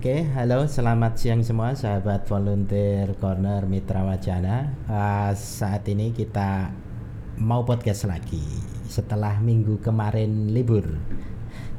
[0.00, 4.72] Oke, halo, selamat siang semua sahabat volunteer corner Mitra Wacana.
[4.88, 6.72] Uh, saat ini kita
[7.36, 8.40] mau podcast lagi
[8.88, 10.88] setelah minggu kemarin libur.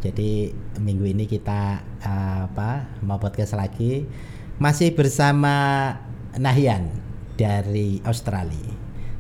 [0.06, 4.06] Jadi minggu ini kita uh, apa mau podcast lagi
[4.62, 5.90] masih bersama
[6.38, 6.94] Nahian
[7.34, 8.70] dari Australia.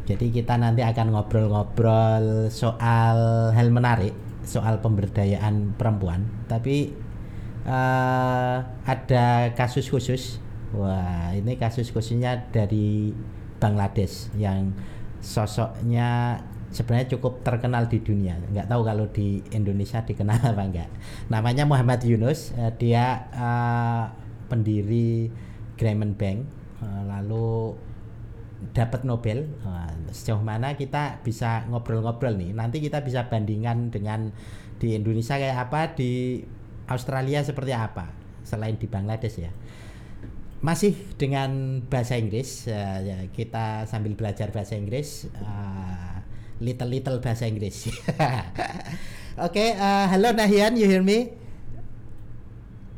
[0.05, 4.13] Jadi kita nanti akan ngobrol-ngobrol soal hal menarik,
[4.45, 6.45] soal pemberdayaan perempuan.
[6.45, 7.09] Tapi
[7.65, 10.39] uh, ada kasus khusus.
[10.71, 13.11] Wah, ini kasus khususnya dari
[13.59, 14.71] Bangladesh yang
[15.19, 16.39] sosoknya
[16.71, 18.39] sebenarnya cukup terkenal di dunia.
[18.39, 20.89] Nggak tahu kalau di Indonesia dikenal apa enggak.
[21.27, 22.55] Namanya Muhammad Yunus.
[22.55, 24.07] Uh, dia uh,
[24.47, 25.29] pendiri
[25.75, 26.47] Grameen Bank.
[26.79, 27.75] Uh, lalu
[28.71, 29.51] dapat Nobel.
[29.67, 32.55] Uh, sejauh mana kita bisa ngobrol-ngobrol nih.
[32.55, 34.31] Nanti kita bisa bandingkan dengan
[34.79, 36.41] di Indonesia kayak apa, di
[36.91, 38.11] Australia seperti apa
[38.43, 39.51] selain di Bangladesh ya?
[40.61, 46.21] Masih dengan bahasa Inggris uh, ya, kita sambil belajar bahasa Inggris uh,
[46.61, 47.89] little little bahasa Inggris.
[49.41, 51.33] Oke okay, uh, Nahian you hear me?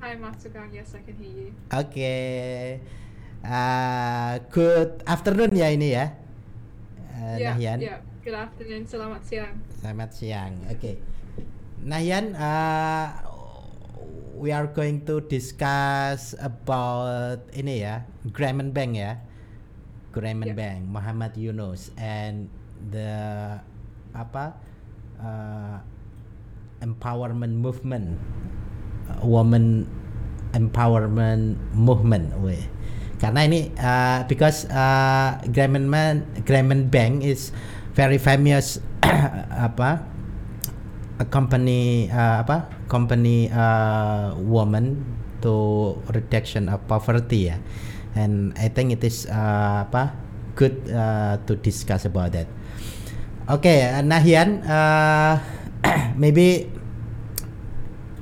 [0.04, 0.76] Hi Mas Sugeng.
[0.76, 1.50] Yes I can hear you.
[1.72, 2.84] Oke okay.
[3.48, 6.12] uh, good afternoon ya ini ya
[7.16, 8.00] uh, yeah, Nahian yeah.
[8.28, 8.84] good afternoon.
[8.84, 9.56] Selamat siang.
[9.80, 10.52] Selamat siang.
[10.68, 10.80] Oke.
[10.80, 10.96] Okay.
[11.84, 13.08] Nahian uh,
[14.38, 19.24] we are going to discuss about ini ya Grameen Bank ya
[20.12, 20.60] Grameen yeah.
[20.60, 22.52] Bank Muhammad Yunus and
[22.92, 23.56] the
[24.14, 24.54] apa
[25.18, 25.80] uh,
[26.84, 28.20] empowerment movement
[29.10, 29.88] uh, woman
[30.54, 32.60] empowerment movement we
[33.18, 37.56] karena ini uh, because uh, Grameen Man Grameen Bank is
[37.96, 38.84] very famous
[39.72, 40.13] apa
[41.24, 42.68] a company uh, apa?
[42.92, 45.00] Company uh, woman
[45.40, 47.58] to reduction of poverty ya
[48.16, 50.14] and I think it is uh, apa?
[50.54, 52.46] Good uh, to discuss about that.
[53.48, 55.40] Oke okay, uh, Nahian uh,
[56.20, 56.70] maybe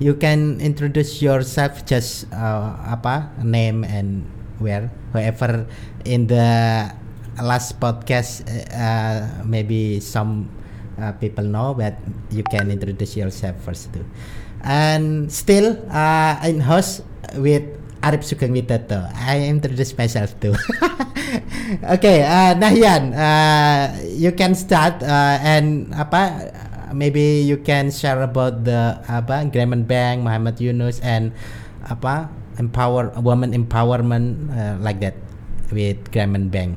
[0.01, 3.33] you can introduce yourself just uh, apa?
[3.41, 4.25] Name and
[4.61, 5.65] where whoever
[6.05, 6.47] in the
[7.41, 10.60] last podcast uh, maybe some
[11.01, 11.97] uh, people know but
[12.29, 14.05] you can introduce yourself first too
[14.61, 17.01] and still uh, in host
[17.41, 17.65] with
[18.01, 20.53] Arif Sugeng Widodo I introduce myself too.
[21.95, 26.51] Okay uh, Nahyan uh, you can start uh, and apa
[26.91, 31.31] maybe you can share about the apa Grameen Bank Muhammad Yunus and
[31.87, 32.27] apa
[32.59, 35.15] empower woman empowerment uh, like that
[35.71, 36.75] with Grameen Bank.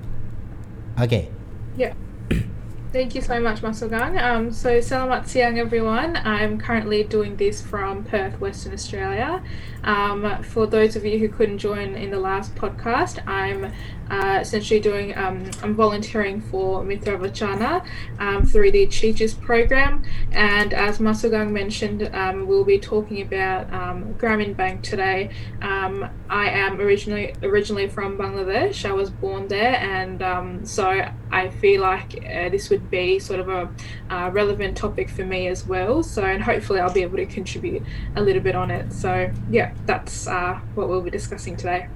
[1.03, 1.27] Okay.
[1.75, 1.99] Yeah
[2.94, 4.22] Thank you so much, Mas Sugeng.
[4.22, 6.15] Um, so, selamat siang, everyone.
[6.15, 9.43] I'm currently doing this from Perth, Western Australia.
[9.82, 13.72] Um, for those of you who couldn't join in the last podcast, I'm
[14.11, 17.85] uh, essentially doing, um, I'm volunteering for Mitra Wacana
[18.19, 20.03] um, through the Teachers program.
[20.33, 25.31] And as Mas Sugeng mentioned, um, we'll be talking about um, Grameen Bank today.
[25.63, 28.85] Um, I am originally originally from Bangladesh.
[28.89, 33.41] I was born there, and um, so I feel like uh, this would be sort
[33.41, 33.71] of a
[34.11, 36.03] uh, relevant topic for me as well.
[36.03, 37.83] So, and hopefully, I'll be able to contribute
[38.17, 38.93] a little bit on it.
[38.93, 41.89] So, yeah, that's uh, what we'll be discussing today.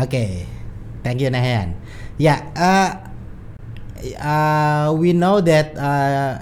[0.00, 0.46] Okay,
[1.04, 1.76] thank you, Nahan.
[2.18, 2.90] Yeah, uh,
[4.18, 6.40] uh, we know that uh,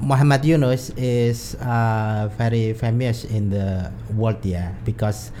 [0.00, 5.32] Muhammad Yunus is uh, very famous in the world, yeah, because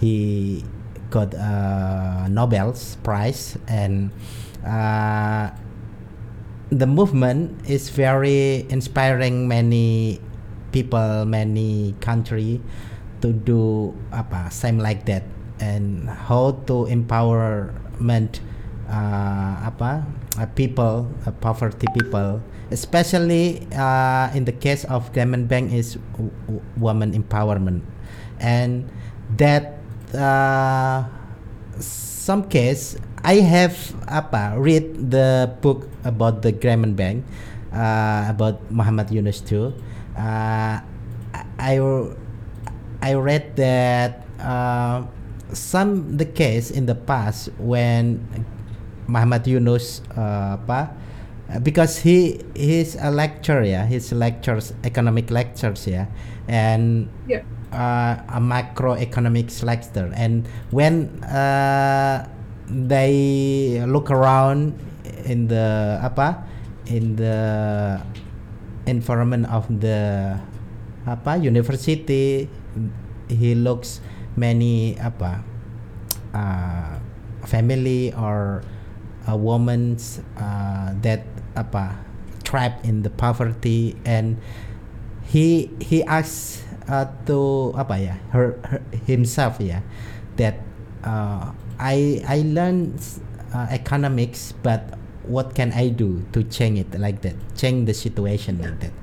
[0.00, 0.64] he
[1.10, 4.10] got a Nobel's Prize and
[4.64, 5.50] uh,
[6.70, 10.20] the movement is very inspiring many
[10.72, 12.60] people many country
[13.24, 15.24] to do apa same like that
[15.64, 16.84] and how to
[17.98, 18.40] empowerment
[18.88, 20.06] uh, apa
[20.38, 22.40] uh, people uh, poverty people.
[22.70, 25.96] Especially uh, in the case of Grameen Bank is
[26.76, 27.80] woman empowerment.
[28.38, 28.92] And
[29.40, 29.80] that
[30.12, 31.08] uh,
[31.80, 33.74] some case I have
[34.06, 37.24] apa read the book about the Grameen Bank
[37.72, 39.72] uh, about Muhammad Yunus too.
[40.12, 40.84] Uh,
[41.58, 41.72] I
[43.00, 45.08] I read that uh,
[45.52, 48.20] some the case in the past when
[49.08, 50.92] Muhammad Yunus uh, apa
[51.64, 56.06] because he he's a lecturer yeah his lectures economic lectures yeah
[56.48, 57.40] and yeah.
[57.72, 62.28] uh, a macroeconomics lecturer and when uh,
[62.68, 64.76] they look around
[65.24, 66.44] in the apa
[66.92, 67.96] in the
[68.84, 70.36] environment of the
[71.08, 72.48] apa university
[73.28, 74.00] he looks
[74.38, 75.42] many apa
[76.30, 77.02] uh,
[77.42, 78.62] family or
[79.26, 81.26] a woman's uh, that
[81.58, 81.98] apa
[82.46, 83.98] trapped in the poverty.
[84.06, 84.38] And
[85.26, 89.84] he he asks uh, to apa ya her, her himself ya
[90.40, 90.62] that
[91.04, 92.96] uh, I I learned
[93.52, 94.96] uh, economics but
[95.28, 98.94] what can I do to change it like that change the situation like that?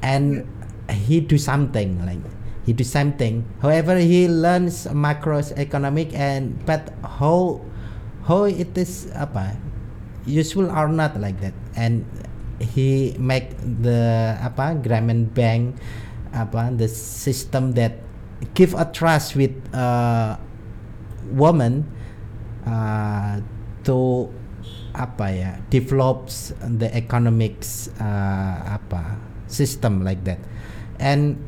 [0.00, 0.48] And
[0.88, 2.22] he do something like
[2.66, 7.62] he do something however he learns macroeconomic and but how
[8.26, 9.54] how it is apa
[10.26, 11.54] useful or not like that.
[11.78, 12.04] And
[12.58, 15.78] he make the apa Grameen Bank
[16.34, 18.02] apa the system that
[18.52, 20.36] give a trust with uh,
[21.32, 21.86] woman
[22.66, 23.40] uh,
[23.86, 24.28] to
[24.92, 29.16] apa ya develops the economics uh, apa
[29.46, 30.42] system like that.
[30.98, 31.38] And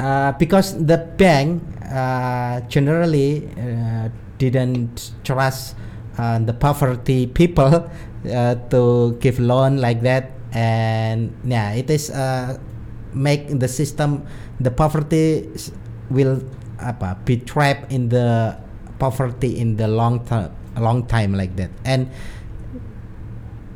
[0.00, 1.60] uh, because the bank
[1.92, 4.08] uh, generally uh,
[4.40, 5.76] didn't trust
[6.16, 7.84] uh, the poverty people
[8.32, 10.32] uh, to give loan like that.
[10.50, 12.58] And yeah it is uh,
[13.14, 14.26] make the system
[14.58, 15.46] the poverty
[16.10, 16.42] will
[16.80, 18.58] apa be trapped in the
[18.98, 21.70] poverty in the long term long time like that.
[21.86, 22.10] And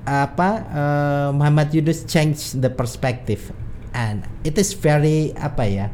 [0.02, 3.54] apa uh, Muhammad Yunus change the perspective.
[3.94, 5.86] And it is very apa ya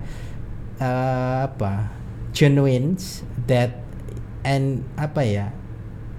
[0.81, 1.93] uh, apa
[2.33, 2.97] genuine
[3.47, 3.85] that
[4.43, 5.47] and apa ya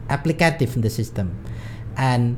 [0.08, 1.36] applicative in the system.
[1.98, 2.38] And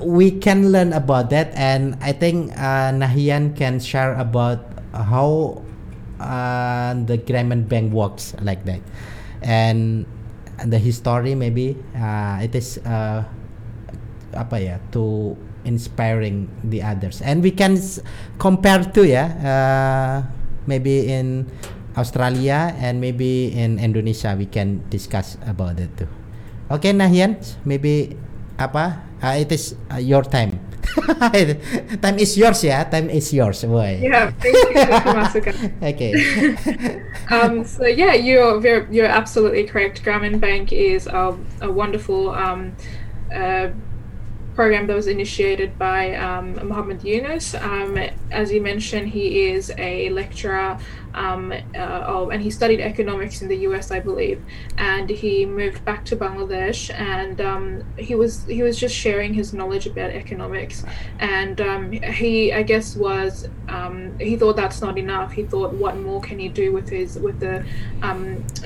[0.00, 4.64] we can learn about that and i think uh, nahian can share about
[4.96, 5.60] how
[6.20, 8.80] uh, the Grameen Bank works like that.
[9.42, 10.06] And
[10.60, 13.24] the history maybe uh, it is uh,
[14.36, 15.34] apa ya to
[15.64, 17.76] inspiring the others and we can
[18.38, 20.16] compare to yeah uh,
[20.66, 21.46] maybe in
[21.96, 26.08] Australia and maybe in Indonesia we can discuss about it too.
[26.70, 27.34] Okay, Nahian,
[27.66, 28.14] maybe
[28.54, 29.02] apa?
[29.18, 30.62] Uh, it is uh, your time.
[32.02, 32.86] time is yours ya.
[32.86, 33.98] Time is yours, boy.
[34.00, 35.42] Yeah, thank you
[35.90, 36.12] okay.
[37.34, 40.02] um, so yeah, you're very, you're absolutely correct.
[40.06, 42.72] Grameen Bank is a, a wonderful um,
[43.34, 43.74] uh,
[44.60, 47.54] program that was initiated by um, Muhammad Yunus.
[47.54, 47.96] Um,
[48.30, 50.78] as you mentioned, he is a lecturer
[51.14, 54.38] um, uh, and he studied economics in the US, I believe.
[54.76, 59.54] And he moved back to Bangladesh, and um, he was he was just sharing his
[59.54, 60.84] knowledge about economics.
[61.20, 65.32] And um, he, I guess, was um, he thought that's not enough.
[65.32, 67.64] He thought, what more can he do with his with the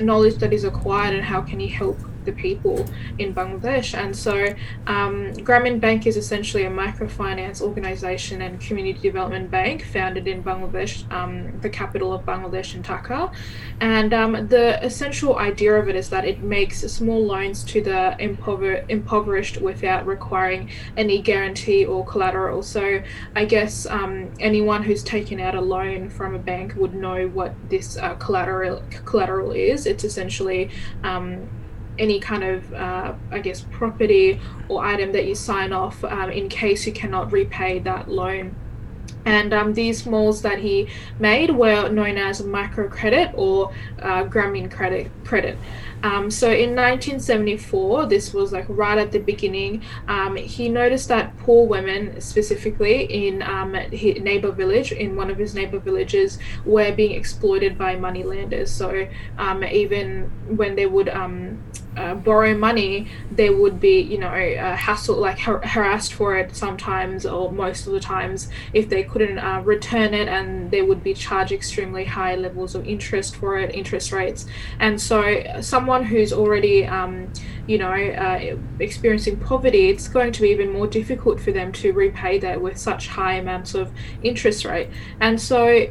[0.01, 2.85] knowledge that he's acquired, and how can he help the people
[3.19, 3.97] in Bangladesh.
[3.97, 4.53] And so,
[4.87, 11.09] um, Grameen Bank is essentially a microfinance organization and community development bank founded in Bangladesh,
[11.11, 13.33] um, the capital of Bangladesh in Dhaka.
[13.79, 18.15] And um, the essential idea of it is that it makes small loans to the
[18.19, 22.63] impover- impoverished without requiring any guarantee or collateral.
[22.63, 23.01] So,
[23.35, 27.53] I guess um, anyone who's taken out a loan from a bank would know what
[27.69, 29.85] this uh, collateral collateral is.
[29.85, 30.69] It's essentially
[31.03, 31.49] um,
[31.97, 34.39] any kind of, uh, I guess, property
[34.69, 38.55] or item that you sign off um, in case you cannot repay that loan.
[39.25, 40.87] And um, these malls that he
[41.19, 45.09] made were known as microcredit or uh, Grameen credit.
[45.23, 45.57] credit.
[46.05, 51.35] Um, so in 1974, this was like right at the beginning, um, he noticed that
[51.39, 56.91] poor women, specifically in um, his neighbor village, in one of his neighbor villages, were
[56.91, 58.69] being exploited by moneylenders.
[58.69, 59.07] So
[59.39, 61.63] um, even when they would um,
[61.97, 66.55] uh, borrow money, they would be, you know, uh, hassled, like har- harassed for it
[66.55, 71.03] sometimes or most of the times if they couldn't uh, return it, and they would
[71.03, 74.45] be charged extremely high levels of interest for it, interest rates.
[74.79, 77.31] And so, someone who's already, um,
[77.67, 81.93] you know, uh, experiencing poverty, it's going to be even more difficult for them to
[81.93, 83.91] repay that with such high amounts of
[84.23, 84.89] interest rate.
[85.19, 85.87] And so,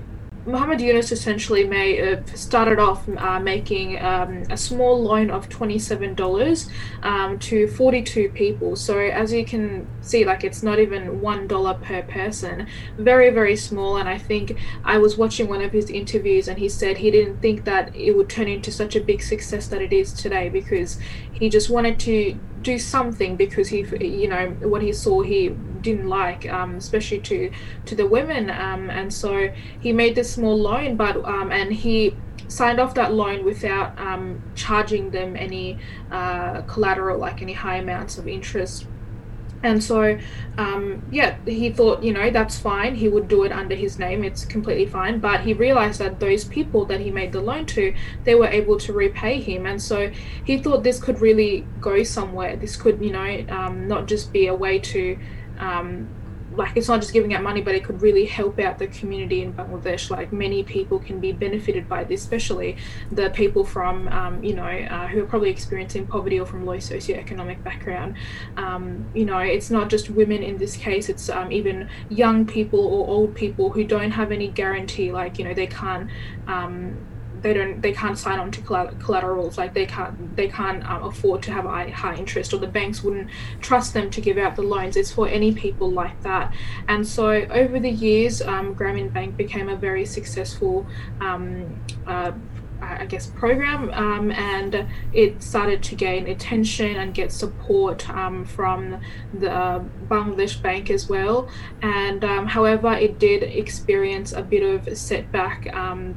[0.46, 6.68] Muhammad Yunus essentially have started off uh, making um, a small loan of $27
[7.02, 8.76] um, to 42 people.
[8.76, 12.66] So as you can see, like it's not even $1 per person.
[12.98, 13.96] Very, very small.
[13.96, 17.40] And I think I was watching one of his interviews and he said he didn't
[17.40, 20.98] think that it would turn into such a big success that it is today because
[21.32, 26.08] he just wanted to do something because he, you know, what he saw he didn't
[26.08, 27.50] like, um, especially to
[27.86, 28.50] to the women.
[28.50, 32.16] Um, and so he made this small loan, but um, and he
[32.48, 35.78] signed off that loan without um, charging them any
[36.10, 38.86] uh, collateral, like any high amounts of interest
[39.64, 40.18] and so
[40.58, 42.94] um, yeah he thought you know that's fine.
[42.94, 44.22] He would do it under his name.
[44.22, 45.18] It's completely fine.
[45.18, 47.94] But he realized that those people that he made the loan to
[48.24, 49.66] they were able to repay him.
[49.66, 50.10] And so
[50.44, 52.56] he thought this could really go somewhere.
[52.56, 55.18] This could you know um, not just be a way to
[55.58, 56.08] um,
[56.56, 59.42] like it's not just giving out money, but it could really help out the community
[59.42, 60.10] in Bangladesh.
[60.10, 62.76] Like many people can be benefited by this, especially
[63.10, 66.76] the people from um, you know uh, who are probably experiencing poverty or from low
[66.76, 68.16] socioeconomic background.
[68.56, 72.80] Um, you know, it's not just women in this case; it's um, even young people
[72.80, 75.12] or old people who don't have any guarantee.
[75.12, 76.08] Like you know, they can't
[76.46, 76.96] um,
[77.44, 81.42] they don't they can't sign on to collaterals like they can't they can't um, afford
[81.42, 83.28] to have high, interest or the banks wouldn't
[83.60, 84.96] trust them to give out the loans.
[84.96, 86.54] It's for any people like that.
[86.88, 90.86] And so over the years um, Grameen Bank became a very successful
[91.20, 92.32] um, uh,
[92.80, 99.00] I guess program um, and it started to gain attention and get support um, from
[99.34, 101.48] the Bangladesh Bank as well.
[101.82, 106.16] And um, however it did experience a bit of setback um,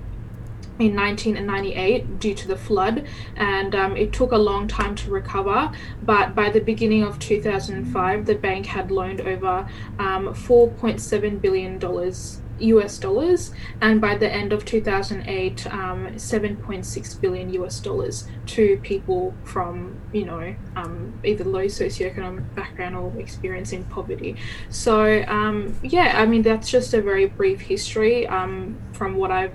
[0.79, 3.05] in 1998 due to the flood,
[3.36, 5.72] and um, it took a long time to recover.
[6.03, 9.67] But by the beginning of 2005, the bank had loaned over
[10.00, 17.53] um, 4.7 billion dollars US dollars, and by the end of 2008, um, 7.6 billion
[17.53, 24.36] US dollars to people from, you know, um, either low socioeconomic background or experiencing poverty.
[24.69, 29.53] So, um, yeah, I mean, that's just a very brief history um, from what I've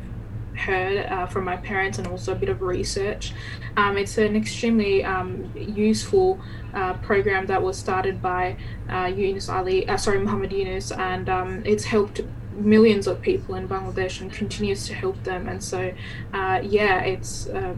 [0.57, 3.33] heard uh, from my parents and also a bit of research.
[3.77, 6.41] Um, it's an extremely um, useful
[6.75, 8.57] uh, program that was started by
[8.91, 12.21] uh, Yunus Ali, uh, sorry, Muhammad Yunus, and um, it's helped
[12.55, 15.49] millions of people in Bangladesh and continues to help them.
[15.49, 15.93] And so,
[16.35, 17.75] uh, yeah, it's uh,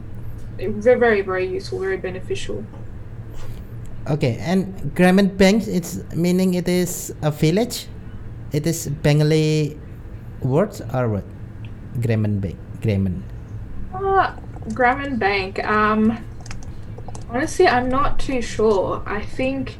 [0.58, 2.64] very, very, useful, very beneficial.
[4.08, 7.86] Okay, and Grameen Bank, it's meaning it is a village.
[8.52, 9.78] It is Bengali
[10.42, 11.24] words or what?
[11.98, 12.63] Grameen Bank.
[12.84, 13.22] Grameen?
[13.94, 14.36] Uh,
[14.68, 15.64] Grameen Bank.
[15.64, 16.22] Um,
[17.30, 19.02] honestly, I'm not too sure.
[19.06, 19.78] I think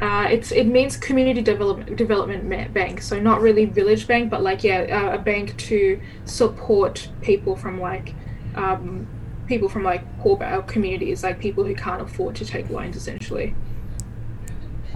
[0.00, 3.02] uh, it's it means community development development bank.
[3.02, 7.80] So not really village bank, but like yeah, uh, a bank to support people from
[7.80, 8.14] like
[8.54, 9.06] um,
[9.46, 10.36] people from like poor
[10.66, 13.54] communities, like people who can't afford to take loans, essentially.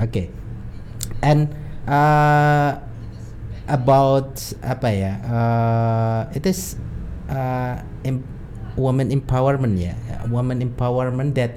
[0.00, 0.30] Okay,
[1.23, 1.54] and
[1.88, 2.78] uh,
[3.68, 5.12] about apa ya?
[5.26, 6.76] Uh, it is
[7.28, 8.23] uh, em
[8.76, 9.95] woman empowerment ya
[10.28, 11.56] woman empowerment that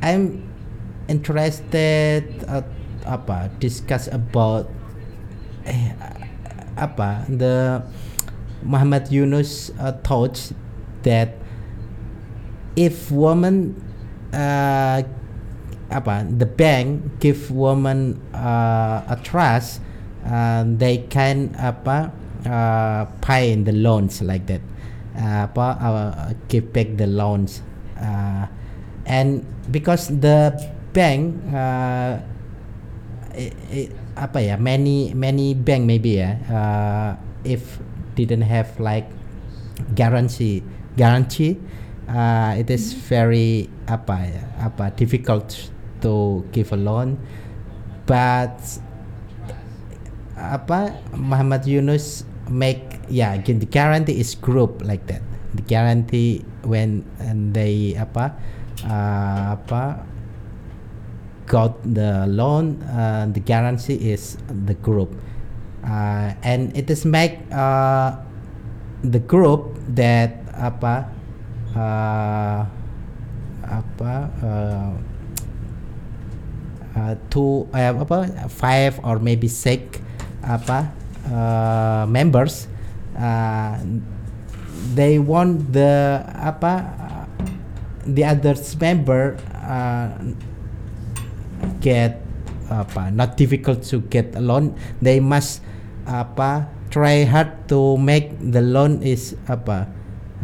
[0.00, 0.48] I'm
[1.10, 2.64] interested uh,
[3.04, 4.68] apa discuss about
[5.68, 5.92] eh,
[6.76, 7.84] apa the
[8.64, 10.52] Muhammad Yunus uh, thoughts
[11.04, 11.36] that
[12.76, 13.76] if woman
[14.32, 15.04] uh,
[15.90, 19.82] apa the bank give woman uh, a trust
[20.24, 22.14] uh, they can apa
[22.46, 24.60] uh, pay the loans like that.
[25.16, 27.62] Uh, uh, give back the loans.
[27.98, 28.46] Uh,
[29.06, 30.54] and because the
[30.92, 32.18] bank uh,
[33.34, 37.10] it, it, apa ya many many bank maybe ya uh,
[37.44, 37.78] if
[38.14, 39.06] didn't have like
[39.94, 40.62] guarantee
[40.96, 41.58] guarantee
[42.10, 45.70] uh, it is very apa ya apa difficult
[46.00, 47.20] to give a loan.
[48.08, 48.58] But
[50.34, 55.22] apa Muhammad Yunus make yeah the guarantee is group like that.
[55.54, 58.34] The guarantee when and they apa
[58.84, 60.04] uh, apa
[61.46, 65.14] got the loan uh, the guarantee is the group.
[65.80, 68.20] Uh, and it is make uh,
[69.02, 71.08] the group that apa
[71.72, 72.68] uh,
[73.64, 74.12] apa
[74.44, 74.90] uh,
[76.98, 80.02] uh, two uh, apa five or maybe six
[80.44, 80.99] apa
[82.08, 82.68] members
[83.20, 83.76] uh,
[84.94, 87.24] they want the apa uh,
[88.08, 90.08] the others member uh,
[91.84, 92.24] get
[92.70, 94.72] apa not difficult to get a loan.
[95.02, 95.60] They must
[96.06, 99.90] apa try hard to make the loan is apa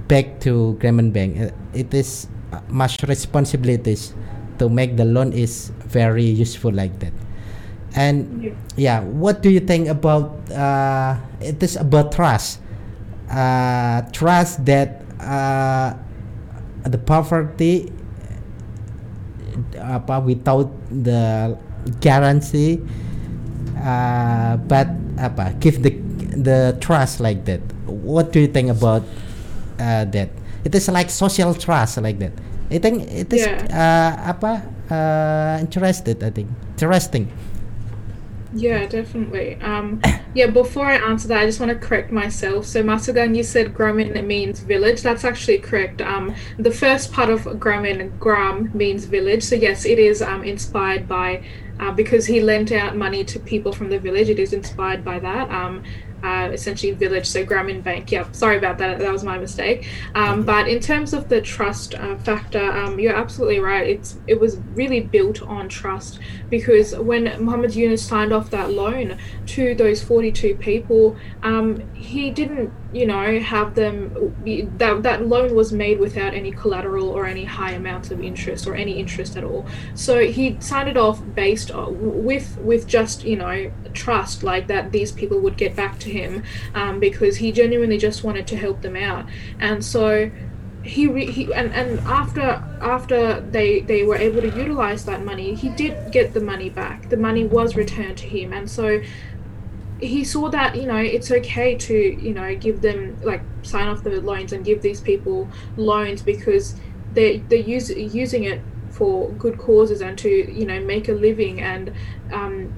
[0.06, 1.54] back to Grameen Bank.
[1.75, 2.28] It is
[2.71, 4.14] much responsibilities
[4.59, 7.12] to make the loan is very useful like that
[7.97, 12.61] and yeah, what do you think about uh, it is about trust?
[13.33, 15.97] Uh, trust that uh,
[16.85, 17.91] the poverty
[19.81, 21.57] apa without the
[21.99, 22.79] guarantee
[23.81, 24.87] uh, but
[25.17, 25.97] apa give the
[26.37, 29.03] the trust like that what do you think about
[29.81, 30.29] uh, that
[30.62, 32.37] it is like social trust like that
[32.71, 33.65] i think it is yeah.
[33.73, 36.23] uh, apa uh, interested.
[36.23, 37.31] I think interesting.
[38.57, 39.57] Yeah, definitely.
[39.57, 40.01] Um,
[40.35, 42.65] yeah, before I answer that, I just want to correct myself.
[42.65, 45.03] So, Masagan, you said Grameen means village.
[45.03, 46.01] That's actually correct.
[46.01, 49.43] Um, the first part of Grameen, Gram, means village.
[49.43, 51.45] So, yes, it is um, inspired by,
[51.81, 55.19] uh, because he lent out money to people from the village, it is inspired by
[55.19, 55.51] that.
[55.51, 55.85] Um,
[56.23, 58.11] uh, essentially village, so Grameen Bank.
[58.11, 58.99] Yeah, sorry about that.
[58.99, 59.89] That was my mistake.
[60.15, 63.87] Um, but in terms of the trust uh, factor, um, you're absolutely right.
[63.87, 66.19] It's it was really built on trust
[66.50, 72.73] because when Muhammad Yunus signed off that loan to those 42 people, um, he didn't,
[72.93, 74.35] you know, have them.
[74.79, 78.75] That that loan was made without any collateral or any high amounts of interest or
[78.75, 79.67] any interest at all.
[79.95, 84.93] So he signed it off based on, with with just you know trust, like that
[84.93, 86.43] these people would get back to him
[86.75, 89.26] um, because he genuinely just wanted to help them out,
[89.59, 90.31] and so
[90.87, 95.55] he, re- he and, and after after they they were able to utilize that money
[95.55, 97.09] he did get the money back.
[97.09, 98.52] The money was returned to him.
[98.52, 99.00] And so
[100.00, 104.02] he saw that you know it's okay to you know give them like sign off
[104.02, 106.76] the loans and give these people loans because
[107.14, 111.61] they they're use, using it for good causes and to you know make a living
[111.61, 111.93] and
[112.33, 112.73] um,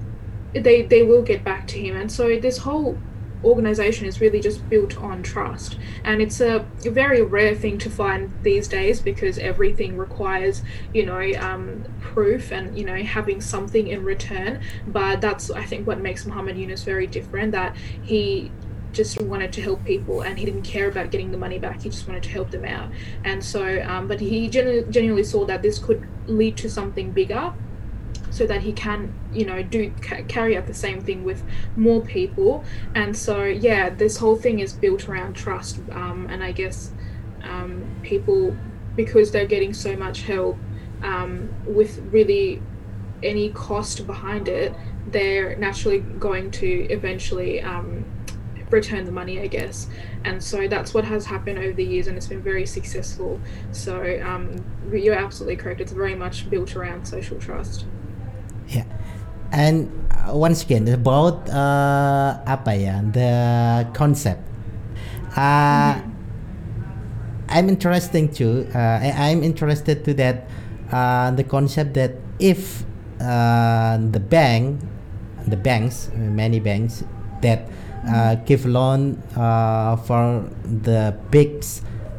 [0.53, 1.95] they they will get back to him.
[1.95, 2.97] And so this whole
[3.43, 5.77] organization is really just built on trust.
[6.03, 11.31] And it's a, very rare thing to find these days because everything requires, you know,
[11.39, 14.61] um, proof and, you know, having something in return.
[14.87, 18.51] But that's, I think, what makes Muhammad Yunus very different that he
[18.91, 21.89] just wanted to help people and he didn't care about getting the money back he
[21.89, 22.89] just wanted to help them out
[23.23, 27.53] and so um, but he genu- genuinely saw that this could lead to something bigger
[28.29, 31.43] so that he can you know do ca- carry out the same thing with
[31.75, 32.63] more people.
[32.95, 36.91] And so yeah this whole thing is built around trust um, and i guess
[37.43, 38.55] um, people
[38.95, 40.57] because they're getting so much help
[41.03, 42.61] um, with really
[43.23, 44.73] any cost behind it
[45.07, 48.05] they're naturally going to eventually um,
[48.69, 49.87] return the money i guess.
[50.25, 53.39] And so that's what has happened over the years and it's been very successful.
[53.71, 55.79] So um, you're absolutely correct.
[55.81, 57.85] It's very much built around social trust
[58.69, 58.85] yeah
[59.51, 63.31] and uh, once again about uh, apa ya the
[63.93, 64.41] concept
[65.35, 66.17] uh, mm-hmm.
[67.49, 70.45] I'm interesting too uh, I, I'm interested to that
[70.93, 72.85] uh, the concept that if
[73.19, 74.81] uh, the bank
[75.49, 77.03] the banks many banks
[77.41, 77.67] that
[78.07, 81.65] uh, give loan uh, for the big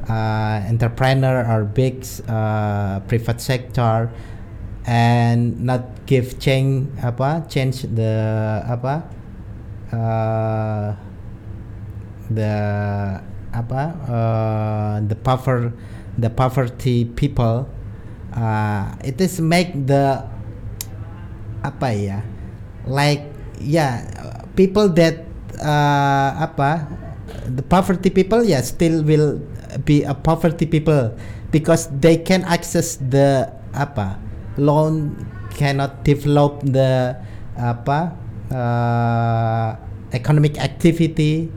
[0.09, 2.05] uh, entrepreneur or big
[3.09, 4.11] private sector
[4.91, 8.11] and not give change apa change the
[8.67, 9.07] apa
[9.95, 10.99] uh,
[12.27, 12.55] the
[13.55, 15.71] apa uh, the power
[16.19, 17.71] the poverty people
[18.35, 20.27] uh, it is make the
[21.63, 22.19] apa ya
[22.83, 23.31] like
[23.63, 24.03] yeah
[24.59, 25.23] people that
[25.63, 26.91] uh, apa
[27.47, 29.39] the poverty people yeah still will
[29.87, 31.15] be a poverty people
[31.55, 35.15] because they can access the apa loan
[35.55, 37.15] cannot develop the
[37.59, 38.15] apa
[38.51, 39.77] uh,
[40.15, 41.51] economic activity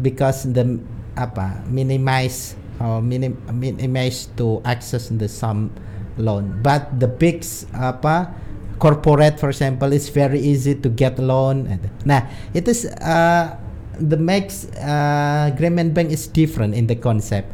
[0.00, 0.80] because the
[1.18, 5.70] apa minimize or minim, minimize to access the some
[6.16, 7.44] loan but the big
[7.76, 8.32] apa
[8.80, 11.68] corporate for example it's very easy to get loan
[12.08, 12.24] nah
[12.56, 13.52] it is uh,
[14.00, 17.52] the makes uh, Grameen Bank is different in the concept.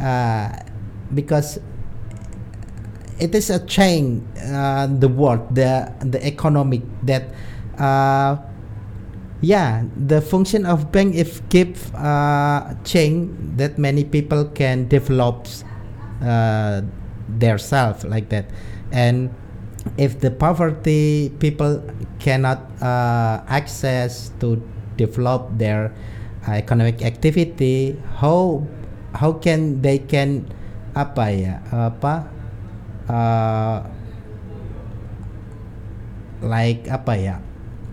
[0.00, 0.54] Uh,
[1.12, 1.58] because
[3.18, 7.30] it is a chain uh, the world the the economic that
[7.78, 8.36] uh,
[9.40, 15.46] yeah the function of bank if give uh, chain that many people can develop
[16.22, 16.82] uh,
[17.28, 18.48] their self like that.
[18.90, 19.34] And
[19.96, 21.84] if the poverty people
[22.18, 24.60] cannot uh, access to
[24.96, 25.94] develop their
[26.48, 28.66] uh, economic activity how
[29.14, 30.44] how can they can
[30.96, 32.26] apa ya apa
[33.08, 33.82] uh,
[36.44, 37.36] like apa ya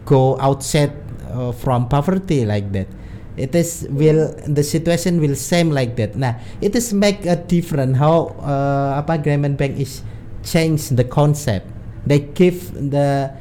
[0.05, 0.93] go outside
[1.31, 2.87] uh, from poverty like that.
[3.35, 6.15] It is will the situation will same like that.
[6.15, 10.03] Nah it is make a different how uh, apa Grameen Bank is
[10.43, 11.67] change the concept.
[12.05, 13.33] They give the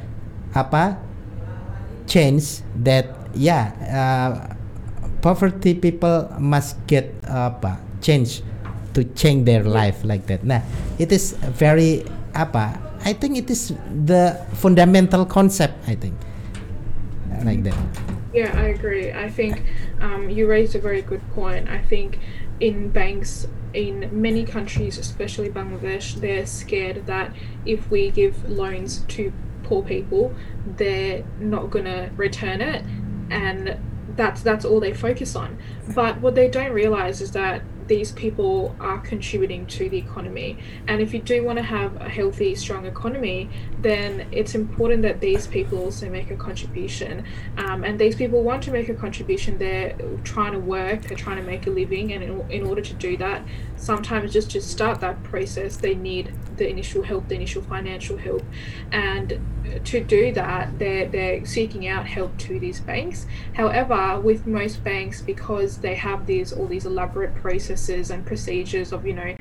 [0.51, 0.99] apa
[2.07, 4.31] change that yeah uh,
[5.21, 8.43] poverty people must get apa change
[8.95, 10.43] to change their life like that.
[10.43, 10.61] Nah,
[10.97, 12.03] it is very
[12.33, 12.79] apa?
[13.05, 15.77] I think it is the fundamental concept.
[15.87, 16.15] I think
[17.43, 17.77] like that.
[18.33, 19.13] Yeah, I agree.
[19.13, 19.63] I think
[20.01, 21.69] um, you raised a very good point.
[21.69, 22.19] I think
[22.59, 27.31] in banks in many countries, especially Bangladesh, they're scared that
[27.65, 29.31] if we give loans to
[29.63, 30.33] poor people,
[30.65, 32.83] they're not going to return it,
[33.29, 33.77] and
[34.15, 35.57] that's that's all they focus on.
[35.93, 40.57] But what they don't realize is that these people are contributing to the economy.
[40.87, 43.49] And if you do want to have a healthy, strong economy,
[43.81, 47.25] then it's important that these people also make a contribution.
[47.57, 49.57] Um, and these people want to make a contribution.
[49.57, 52.13] They're trying to work, they're trying to make a living.
[52.13, 53.43] And in, in order to do that,
[53.77, 58.43] sometimes just to start that process, they need the initial help, the initial financial help.
[58.91, 59.39] And
[59.83, 63.25] to do that, they're, they're seeking out help to these banks.
[63.53, 69.05] However, with most banks, because they have these all these elaborate processes and procedures of,
[69.05, 69.35] you know,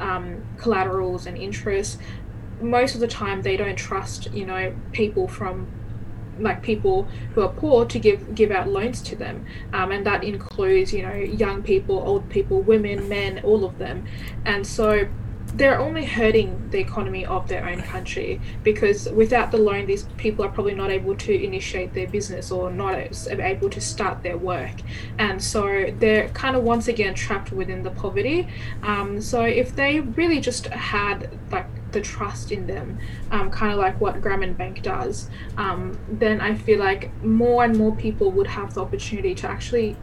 [0.00, 2.00] um, collaterals and interest,
[2.60, 5.66] most of the time they don't trust, you know, people from
[6.38, 9.44] like people who are poor to give give out loans to them.
[9.72, 14.06] Um, and that includes you know young people old people women men all of them.
[14.44, 15.08] And so
[15.56, 20.44] they're only hurting the economy of their own country because without the loan, these people
[20.44, 24.74] are probably not able to initiate their business or not able to start their work.
[25.18, 28.48] And so they're kind of once again trapped within the poverty.
[28.82, 32.98] Um, so if they really just had like the trust in them,
[33.30, 37.78] um, kind of like what Grameen Bank does, um, then I feel like more and
[37.78, 39.96] more people would have the opportunity to actually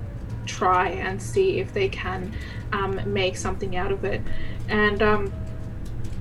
[0.46, 2.34] try and see if they can
[2.72, 4.22] um, make something out of it.
[4.68, 5.32] And um,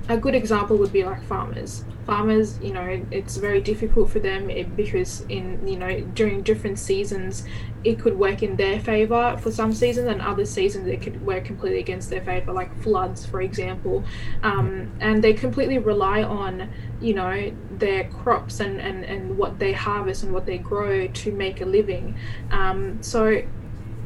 [0.09, 1.85] a good example would be like farmers.
[2.05, 7.45] Farmers, you know, it's very difficult for them because in you know during different seasons,
[7.85, 11.45] it could work in their favor for some seasons, and other seasons it could work
[11.45, 14.03] completely against their favor, like floods, for example.
[14.41, 19.71] Um, and they completely rely on you know their crops and, and and what they
[19.71, 22.17] harvest and what they grow to make a living.
[22.51, 23.41] Um, so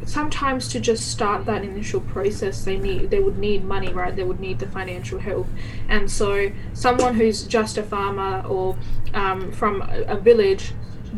[0.07, 4.15] sometimes to just start that initial process they need they would need money right?
[4.15, 5.47] They would need the financial help.
[5.89, 8.77] And so someone who's just a farmer or
[9.13, 10.73] um, from a, a village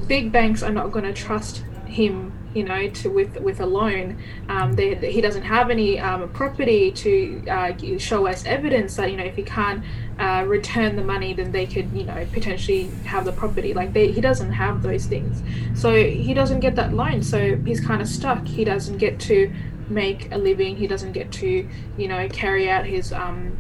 [0.08, 4.18] big banks are not going to trust him you know to with with a loan
[4.48, 9.18] um, they, he doesn't have any um, property to uh, show us evidence that you
[9.18, 9.84] know if he can't
[10.20, 13.74] uh, return the money then they could you know potentially have the property.
[13.74, 15.42] Like they, he doesn't have those things.
[15.80, 17.24] So he doesn't get that loan.
[17.24, 18.46] So he's kind of stuck.
[18.48, 19.52] He doesn't get to
[19.90, 20.76] make a living.
[20.76, 23.58] He doesn't get to you know carry out his um,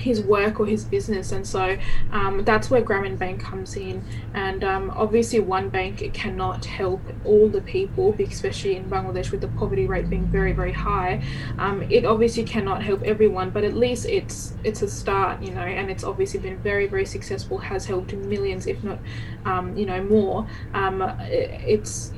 [0.00, 1.32] his work or his business.
[1.32, 1.76] And so
[2.12, 4.04] um, that's where Grameen Bank comes in.
[4.34, 9.48] And um, obviously one bank cannot help all the people especially in Bangladesh with the
[9.48, 11.22] poverty rate being very very high.
[11.58, 15.62] Um, it obviously cannot help everyone but at least it's it's a start you know
[15.62, 18.98] and it's obviously been very very successful has helped millions if not
[19.44, 20.46] um, you know more.
[20.74, 22.12] Um, it's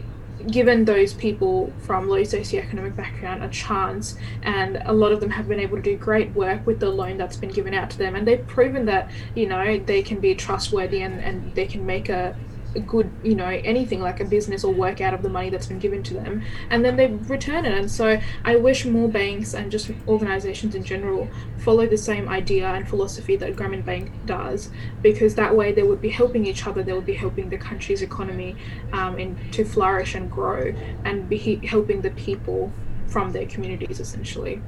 [0.51, 5.49] given those people from low socioeconomic background a chance and a lot of them have
[5.49, 8.15] been able to do great work with the loan that's been given out to them
[8.15, 12.09] and they've proven that you know they can be trustworthy and, and they can make
[12.09, 12.35] a a
[12.81, 15.79] good, you know, anything like a business or work out of the money that's been
[15.79, 17.73] given to them, and then they return it.
[17.73, 22.67] And so I wish more banks and just organizations in general follow the same idea
[22.67, 24.71] and philosophy that Grameen Bank does,
[25.03, 28.03] because that way they would be helping each other, they would be helping the country's
[28.03, 28.57] economy
[28.93, 32.73] um, in, to flourish and grow, and be helping the people
[33.07, 34.61] from their communities essentially.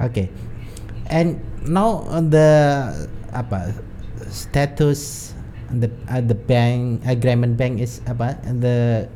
[0.00, 0.30] Okay,
[1.06, 3.74] and now the apa
[4.28, 5.34] status
[5.72, 9.06] the uh, the bank agreement bank is apa the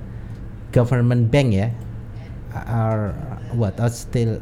[0.71, 1.69] government bank ya
[2.55, 3.15] are
[3.55, 4.39] what are still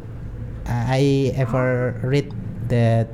[0.68, 2.29] I ever read
[2.68, 3.09] that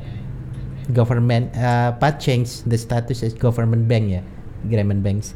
[0.93, 4.25] government uh, but change the status as government bank yeah
[4.65, 5.35] agreement banks.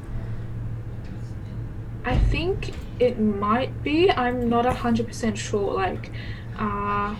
[2.05, 6.11] I think it might be I'm not a hundred percent sure like
[6.59, 7.15] uh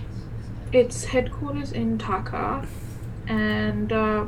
[0.73, 2.67] its headquarters in Dhaka
[3.29, 4.27] and uh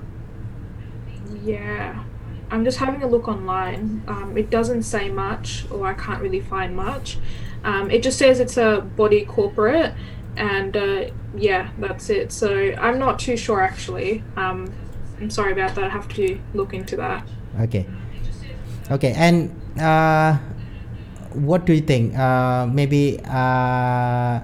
[1.42, 2.04] yeah.
[2.50, 4.02] I'm just having a look online.
[4.06, 7.18] Um, it doesn't say much, or I can't really find much.
[7.64, 9.94] Um, it just says it's a body corporate,
[10.36, 12.30] and uh, yeah, that's it.
[12.32, 14.22] So I'm not too sure actually.
[14.36, 14.72] Um,
[15.20, 15.84] I'm sorry about that.
[15.84, 17.26] I have to look into that.
[17.60, 17.86] Okay.
[18.90, 20.36] Okay, and uh,
[21.32, 22.16] what do you think?
[22.16, 24.40] Uh, maybe uh,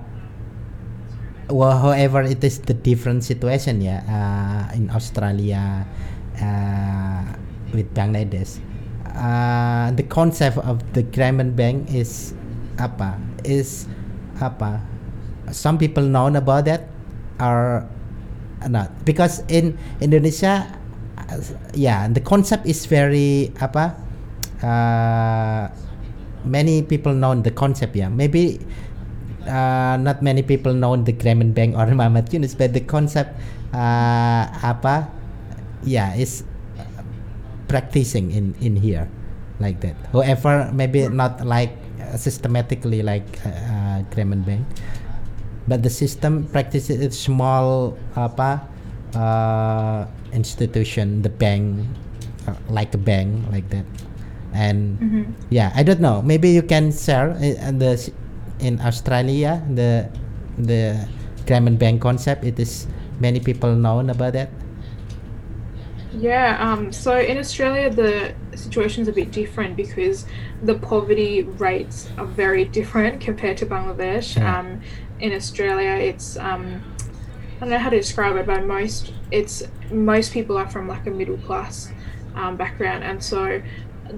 [1.51, 5.87] well, however, it is the different situation, yeah, uh, in Australia
[6.41, 7.23] uh,
[7.73, 8.59] with Bangladesh.
[9.07, 12.33] Uh, the concept of the Grameen Bank is
[12.79, 13.19] apa?
[13.45, 13.87] Is
[14.41, 14.81] apa?
[15.51, 16.87] Some people know about that
[17.43, 17.85] or
[18.69, 20.69] not because in Indonesia,
[21.19, 21.41] uh,
[21.75, 23.97] yeah, the concept is very apa?
[24.63, 25.69] Uh,
[26.45, 27.97] many people know the concept.
[27.97, 28.61] Yeah, maybe
[29.47, 33.35] uh, not many people know the Grameen Bank or Muhammad Yunus, but the concept
[33.73, 35.09] uh, apa,
[35.85, 36.45] yeah, is
[37.69, 39.07] practicing in in here
[39.61, 39.95] like that.
[40.13, 44.65] However, maybe not like uh, systematically like uh, Grameen Bank,
[45.69, 48.65] but the system practices it small apa
[49.15, 51.87] uh, institution, the bank,
[52.49, 53.87] uh, like a bank like that,
[54.55, 55.25] and Mhm.
[55.51, 56.23] yeah, I don't know.
[56.23, 57.95] Maybe you can share uh, and the
[58.61, 60.09] in Australia the
[60.59, 60.97] the
[61.47, 62.43] Grameen Bank concept.
[62.45, 62.87] It is
[63.21, 64.51] many people known about that.
[66.13, 70.27] Yeah, um, so in Australia, the situation's a bit different because
[70.63, 74.37] the poverty rates are very different compared to Bangladesh.
[74.37, 74.59] Yeah.
[74.59, 74.81] Um,
[75.21, 76.83] in Australia, it's um,
[77.57, 81.07] I don't know how to describe it, but most it's most people are from like
[81.07, 81.93] a middle class
[82.35, 83.63] um, background, and so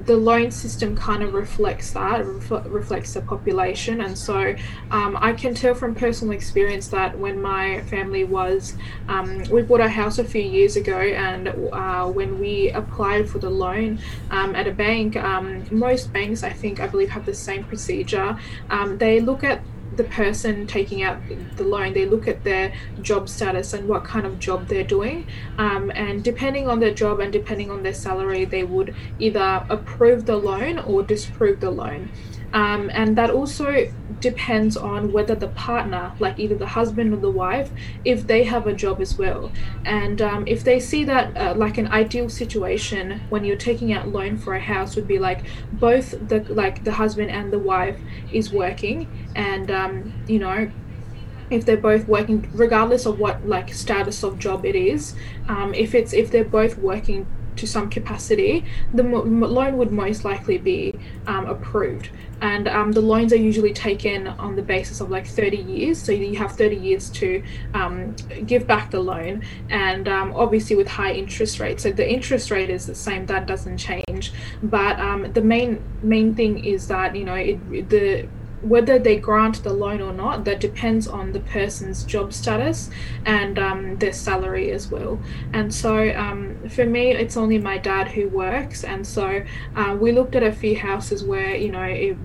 [0.04, 4.00] the loan system kind of reflects that refl- reflects the population.
[4.00, 4.54] And so
[4.90, 8.74] um, i can tell from personal experience that when my family was
[9.08, 13.38] um, we bought a house a few years ago and uh, when we applied for
[13.38, 13.98] the loan
[14.30, 18.38] um, at a bank um, most banks i think i believe have the same procedure.
[18.70, 19.62] Um, they look at
[19.96, 21.18] the person taking out
[21.56, 25.26] the loan, they look at their job status and what kind of job they're doing.
[25.58, 30.26] Um, and depending on their job and depending on their salary, they would either approve
[30.26, 32.10] the loan or disapprove the loan.
[32.52, 33.90] Um, and that also
[34.22, 37.70] depends on whether the partner, like either the husband or the wife,
[38.04, 39.52] if they have a job as well.
[39.84, 44.08] And um, if they see that, uh, like an ideal situation when you're taking out
[44.08, 47.98] loan for a house would be like both the like the husband and the wife
[48.32, 50.70] is working, and um, you know
[51.50, 55.14] if they're both working regardless of what like status of job it is
[55.48, 60.24] um, if it's if they're both working to some capacity the mo- loan would most
[60.24, 62.08] likely be um, approved
[62.42, 66.12] and um, the loans are usually taken on the basis of like 30 years so
[66.12, 68.14] you have 30 years to um,
[68.46, 72.68] give back the loan and um, obviously with high interest rates so the interest rate
[72.68, 77.24] is the same that doesn't change but um, the main main thing is that you
[77.24, 78.28] know it, the
[78.62, 82.90] whether they grant the loan or not, that depends on the person's job status
[83.26, 85.18] and um, their salary as well.
[85.52, 88.84] And so um, for me, it's only my dad who works.
[88.84, 92.16] And so uh, we looked at a few houses where, you know, it,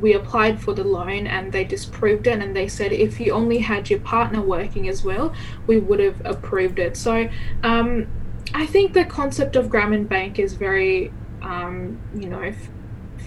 [0.00, 3.58] we applied for the loan and they disproved it and they said if you only
[3.58, 5.32] had your partner working as well
[5.66, 7.28] we would have approved it so
[7.62, 8.06] um,
[8.54, 12.52] i think the concept of Grameen bank is very um, you know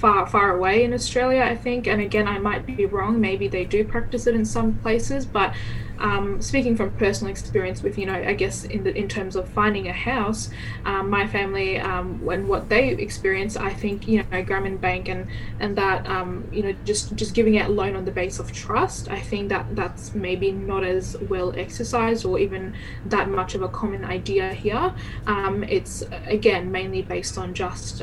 [0.04, 1.88] far far away in Australia, I think.
[1.88, 3.22] And again, I might be wrong.
[3.22, 5.56] Maybe they do practice it in some places, but
[6.00, 9.48] um, speaking from personal experience with you know, I guess in the in terms of
[9.50, 10.50] finding a house,
[10.86, 15.28] um, my family um, and what they experience, I think you know, Grameen Bank and
[15.60, 19.10] and that um, you know, just just giving out loan on the base of trust.
[19.10, 22.76] I think that that's maybe not as well exercised or even
[23.06, 24.94] that much of a common idea here.
[25.28, 28.02] Um, it's again mainly based on just.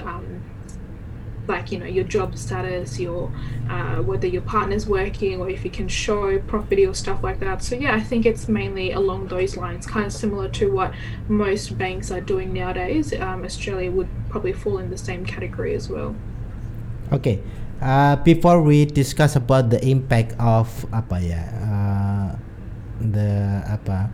[1.48, 3.33] Like you know your job status your
[3.68, 7.59] uh, whether your partner's working or if you can show property or stuff like that
[7.64, 10.94] so yeah i think it's mainly along those lines kind of similar to what
[11.26, 15.88] most banks are doing nowadays um, australia would probably fall in the same category as
[15.90, 16.14] well
[17.11, 17.42] Okay.
[17.83, 22.29] Uh, before we discuss about the impact of apa ya uh,
[23.03, 24.07] the apa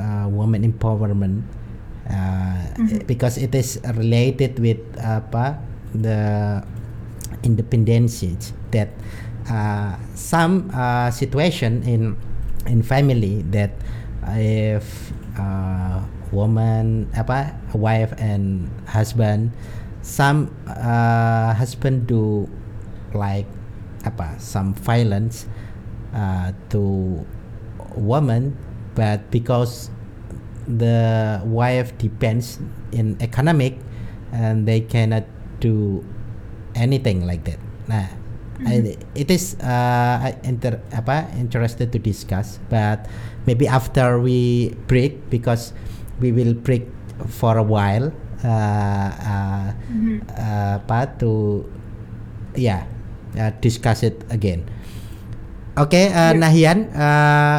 [0.00, 1.44] uh, woman empowerment
[2.10, 3.06] uh, Mhm.
[3.06, 5.60] because it is related with apa
[6.02, 6.62] the
[7.42, 8.24] independence
[8.70, 8.90] that
[9.50, 12.16] uh, some uh, situation in
[12.66, 13.70] in family that
[14.34, 16.02] if uh,
[16.34, 19.54] woman apa wife and husband
[20.02, 22.50] some uh, husband do
[23.14, 23.46] like
[24.02, 25.46] apa some violence
[26.14, 27.22] uh, to
[27.94, 28.54] woman
[28.94, 29.90] but because
[30.66, 32.58] the wife depends
[32.90, 33.78] in economic
[34.34, 35.22] and they cannot
[35.66, 35.74] do
[36.78, 37.58] anything like that
[37.90, 38.06] nah
[38.56, 43.04] I, it is uh, I inter, apa interested to discuss but
[43.44, 45.76] maybe after we break because
[46.24, 46.88] we will break
[47.28, 48.08] for a while
[48.40, 50.24] uh, uh, Mhm.
[50.32, 51.64] uh, apa to
[52.56, 52.88] yeah
[53.36, 54.64] uh, discuss it again
[55.76, 56.40] okay uh, Yeah.
[56.40, 57.58] Nahian uh,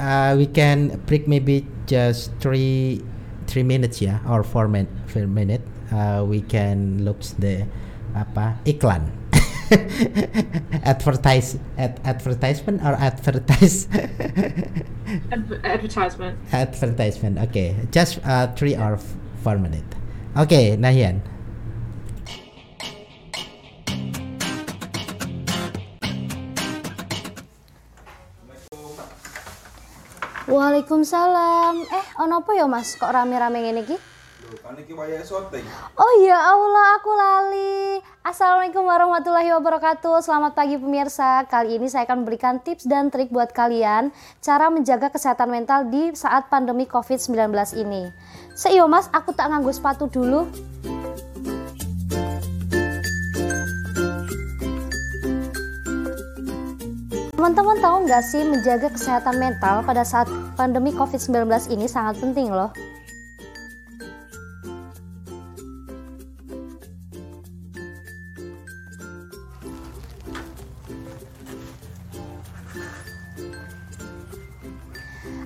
[0.00, 3.04] uh, we can break maybe just three
[3.44, 5.60] three minutes yeah or four min four minute
[5.94, 7.62] uh, we can look the
[8.18, 9.06] apa iklan
[10.92, 13.86] advertise ad, advertisement or advertise
[15.32, 18.98] Adver- advertisement advertisement okay just uh, three or
[19.42, 19.86] four minute
[20.36, 21.22] okay Nahian
[30.44, 31.74] Waalaikumsalam.
[31.88, 32.94] Eh, ono apa ya Mas?
[33.00, 33.96] Kok rame-rame ngene iki?
[33.96, 34.13] Loh,
[35.98, 37.98] Oh ya Allah, aku lali.
[38.22, 40.22] Assalamualaikum warahmatullahi wabarakatuh.
[40.22, 41.42] Selamat pagi pemirsa.
[41.50, 46.14] Kali ini saya akan memberikan tips dan trik buat kalian cara menjaga kesehatan mental di
[46.14, 48.14] saat pandemi COVID-19 ini.
[48.54, 50.46] Seiyo Mas, aku tak nganggo sepatu dulu.
[57.34, 61.44] Teman-teman tahu nggak sih menjaga kesehatan mental pada saat pandemi COVID-19
[61.76, 62.72] ini sangat penting loh.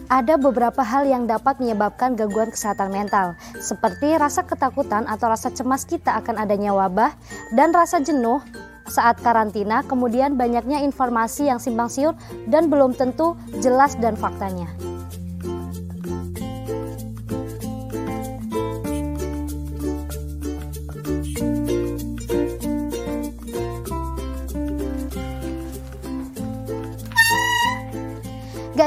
[0.09, 5.85] Ada beberapa hal yang dapat menyebabkan gangguan kesehatan mental, seperti rasa ketakutan atau rasa cemas
[5.85, 7.13] kita akan adanya wabah
[7.53, 8.41] dan rasa jenuh
[8.89, 12.17] saat karantina, kemudian banyaknya informasi yang simpang siur
[12.49, 14.88] dan belum tentu jelas dan faktanya.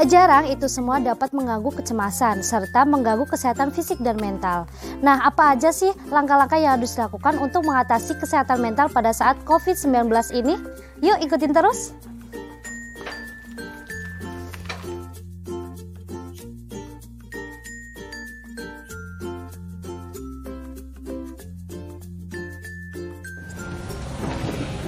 [0.02, 4.66] Gak jarang itu semua dapat mengganggu kecemasan serta mengganggu kesehatan fisik dan mental.
[4.98, 10.10] Nah, apa aja sih langkah-langkah yang harus dilakukan untuk mengatasi kesehatan mental pada saat COVID-19
[10.34, 10.58] ini?
[11.06, 11.94] Yuk ikutin terus!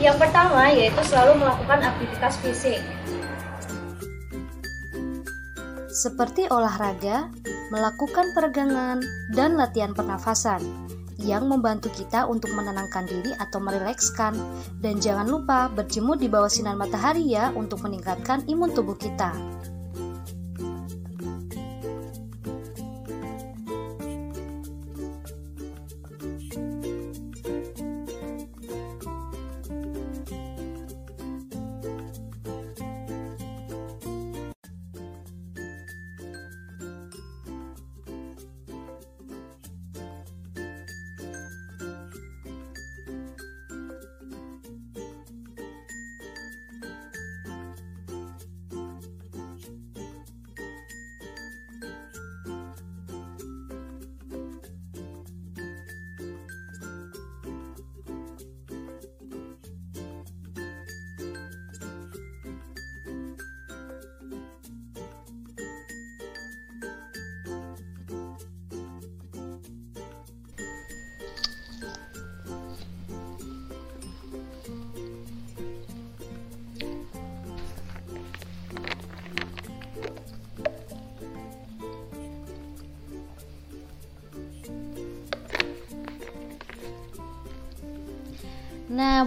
[0.03, 2.83] Yang pertama yaitu selalu melakukan aktivitas fisik.
[6.04, 7.32] Seperti olahraga,
[7.72, 9.00] melakukan peregangan,
[9.32, 10.60] dan latihan pernafasan
[11.16, 14.36] yang membantu kita untuk menenangkan diri atau merilekskan.
[14.84, 19.32] Dan jangan lupa berjemur di bawah sinar matahari ya untuk meningkatkan imun tubuh kita.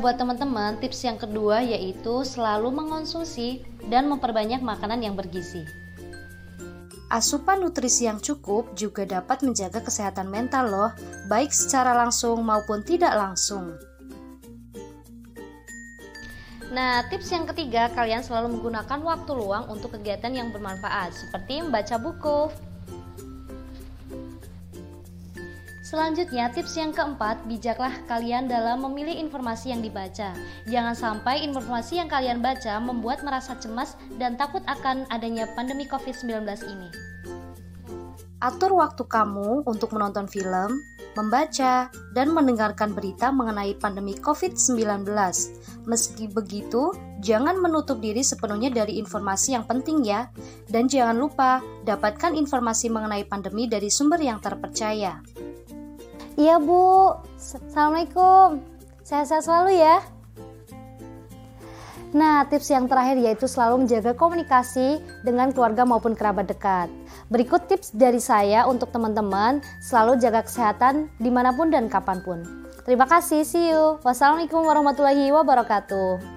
[0.08, 3.60] Buat teman-teman, tips yang kedua yaitu selalu mengonsumsi
[3.92, 5.68] dan memperbanyak makanan yang bergizi.
[7.12, 10.92] Asupan nutrisi yang cukup juga dapat menjaga kesehatan mental loh,
[11.28, 13.76] baik secara langsung maupun tidak langsung.
[16.72, 22.00] Nah, tips yang ketiga, kalian selalu menggunakan waktu luang untuk kegiatan yang bermanfaat, seperti membaca
[22.00, 22.48] buku,
[25.88, 30.36] Selanjutnya, tips yang keempat, bijaklah kalian dalam memilih informasi yang dibaca.
[30.68, 36.44] Jangan sampai informasi yang kalian baca membuat merasa cemas dan takut akan adanya pandemi COVID-19
[36.68, 36.92] ini.
[38.44, 40.76] Atur waktu kamu untuk menonton film,
[41.16, 45.08] membaca, dan mendengarkan berita mengenai pandemi COVID-19.
[45.88, 46.92] Meski begitu,
[47.24, 50.28] jangan menutup diri sepenuhnya dari informasi yang penting ya.
[50.68, 55.47] Dan jangan lupa, dapatkan informasi mengenai pandemi dari sumber yang terpercaya.
[56.38, 58.62] Iya Bu, Assalamualaikum
[59.02, 60.06] Sehat-sehat selalu ya
[62.14, 66.88] Nah, tips yang terakhir yaitu selalu menjaga komunikasi dengan keluarga maupun kerabat dekat.
[67.28, 72.40] Berikut tips dari saya untuk teman-teman selalu jaga kesehatan di mana pun dan kapan pun.
[72.88, 74.00] Terima kasih, see you.
[74.08, 76.37] Wassalamualaikum warahmatullahi wabarakatuh.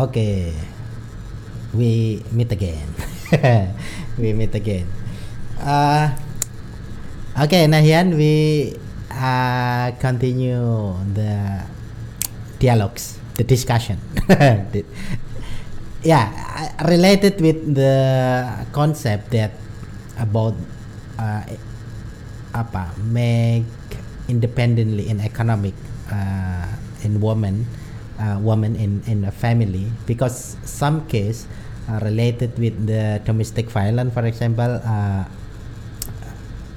[0.00, 0.56] Okay.
[1.76, 2.88] We meet again.
[4.18, 4.88] we meet again.
[5.60, 6.16] Uh,
[7.44, 8.74] okay, Nahian, we
[9.12, 11.62] uh, continue the
[12.58, 14.00] dialogues, the discussion.
[16.02, 16.32] yeah
[16.88, 17.94] related with the
[18.72, 19.52] concept that
[20.16, 20.56] about
[21.20, 21.44] uh,
[22.56, 23.68] apa make
[24.32, 25.76] independently in economic
[26.08, 26.66] uh,
[27.04, 27.68] in woman
[28.20, 31.48] uh, woman in in a family because some case
[31.88, 35.24] uh, related with the domestic violence for example uh,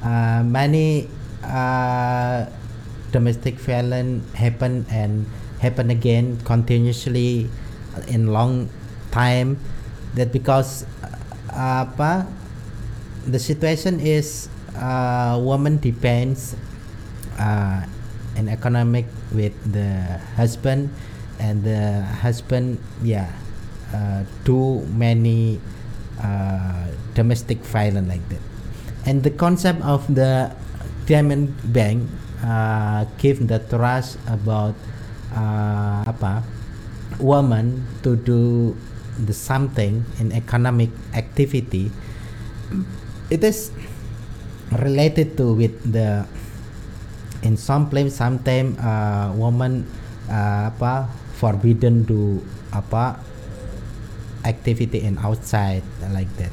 [0.04, 1.08] uh, many
[1.44, 2.48] uh,
[3.12, 5.28] domestic violence happen and
[5.60, 7.48] happen again continuously
[8.08, 8.68] in long
[9.12, 9.60] time
[10.16, 10.88] that because
[11.54, 12.26] apa
[13.30, 16.58] the situation is uh, woman depends
[17.38, 17.86] uh,
[18.36, 20.90] in economic with the husband
[21.44, 23.28] and the husband yeah
[23.92, 25.60] uh, too many
[26.24, 28.42] uh, domestic violence like that.
[29.06, 30.56] And the concept of the
[31.06, 32.08] diamond bank
[32.40, 34.74] uh, give the trust about
[35.36, 36.42] uh, apa
[37.20, 38.74] woman to do
[39.20, 41.92] the something in economic activity.
[43.30, 43.70] It is
[44.72, 46.26] related to with the
[47.44, 49.84] in some place sometimes uh, woman
[50.32, 52.42] uh, apa forbidden to
[52.74, 53.20] apa
[54.44, 56.52] activity in outside like that.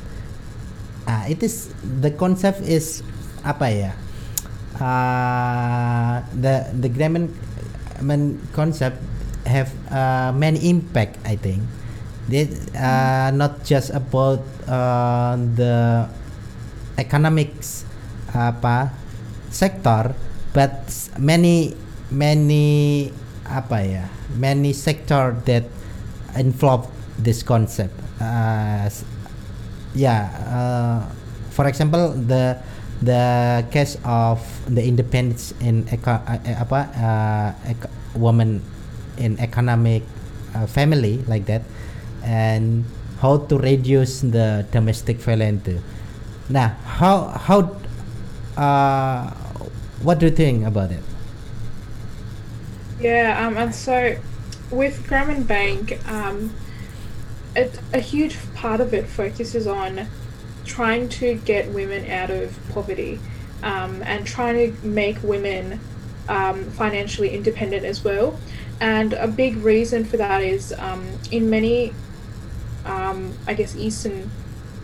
[1.09, 3.03] Uh, it is the concept is
[3.43, 3.93] apa ya
[4.81, 7.29] uh, the the Graham
[8.53, 9.01] concept
[9.45, 11.65] have uh, many impact I think.
[12.31, 12.47] They
[12.79, 16.07] uh, not just about uh, the
[16.95, 17.83] economics
[18.31, 18.95] apa
[19.51, 20.15] sector
[20.55, 20.87] but
[21.19, 21.75] many
[22.15, 23.11] many
[23.51, 24.05] apa ya
[24.39, 25.67] many sector that
[26.39, 26.87] involve
[27.19, 27.93] this concept.
[28.21, 28.87] Uh,
[29.95, 31.01] yeah uh,
[31.51, 32.55] for example the
[33.03, 34.39] the case of
[34.69, 38.61] the independence in eco- uh, apa uh, eco- woman
[39.17, 40.05] in economic
[40.55, 41.65] uh, family like that
[42.23, 42.85] and
[43.25, 45.69] how to reduce the domestic violence.
[46.49, 47.73] Now how how
[48.57, 49.33] uh,
[50.05, 51.10] what do you think about it
[53.01, 54.19] Yeah, um, and so
[54.71, 56.55] with Grameen Bank, um,
[57.57, 60.07] it, a huge part of it focuses on
[60.67, 63.19] trying to get women out of poverty
[63.63, 65.81] um, and trying to make women
[66.29, 68.39] um, financially independent as well.
[68.81, 71.93] And a big reason for that is um, in many,
[72.85, 74.31] um, I guess, Eastern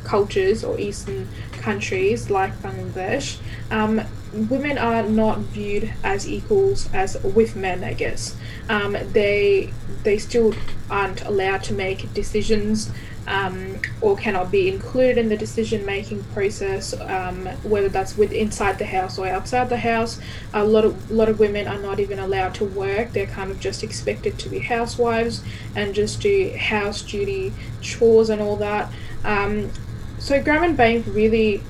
[0.05, 3.39] cultures or Eastern countries like Bangladesh,
[3.71, 4.01] um,
[4.37, 7.85] women are not viewed as equals as with men.
[7.85, 8.37] I guess
[8.69, 9.73] um, they
[10.03, 10.55] they still
[10.91, 12.91] aren't allowed to make decisions.
[13.29, 18.79] Um, or cannot be included in the decision making process, um, whether that's with inside
[18.79, 20.21] the house or outside the house.
[20.55, 23.13] A lot of lot of women are not even allowed to work.
[23.15, 25.43] They're kind of just expected to be housewives
[25.75, 28.93] and just do house duty, chores, and all that.
[29.25, 29.73] Um,
[30.19, 31.63] so and Bank really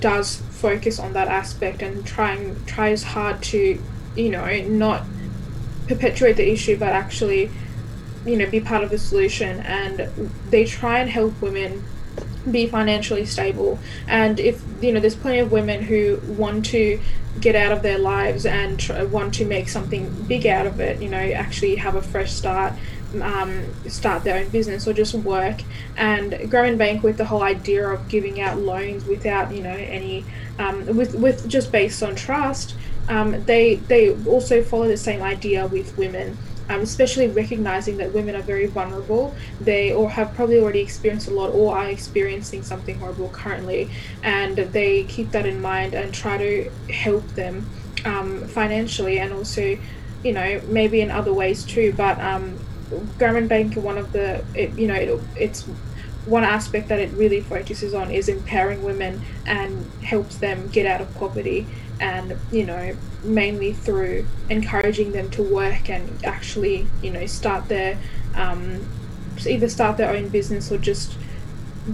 [0.00, 3.82] does focus on that aspect and trying tries hard to,
[4.16, 5.04] you know, not
[5.88, 7.50] perpetuate the issue, but actually,
[8.24, 9.60] you know, be part of the solution.
[9.60, 11.84] And they try and help women
[12.50, 13.78] be financially stable.
[14.06, 17.00] And if you know, there's plenty of women who want to
[17.40, 21.00] get out of their lives and tr- want to make something big out of it.
[21.02, 22.74] You know, actually have a fresh start.
[23.22, 25.60] Um, start their own business or just work.
[25.96, 29.70] And grow Grameen Bank with the whole idea of giving out loans without you know
[29.70, 30.24] any
[30.58, 32.74] um, with with just based on trust
[33.08, 36.36] um, they they also follow the same idea with women.
[36.66, 39.34] Um, especially recognizing that women are very vulnerable.
[39.60, 43.90] They or have probably already experienced a lot or are experiencing something horrible currently.
[44.22, 47.68] And they keep that in mind and try to help them
[48.06, 49.76] um, financially and also
[50.22, 51.92] you know maybe in other ways too.
[51.94, 52.58] But um,
[53.18, 55.62] Grameen Bank one of the it, you know it, it's
[56.26, 61.00] one aspect that it really focuses on is empowering women and helps them get out
[61.00, 61.66] of poverty
[62.00, 67.98] and you know mainly through encouraging them to work and actually you know start their
[68.34, 68.84] um,
[69.46, 71.16] either start their own business or just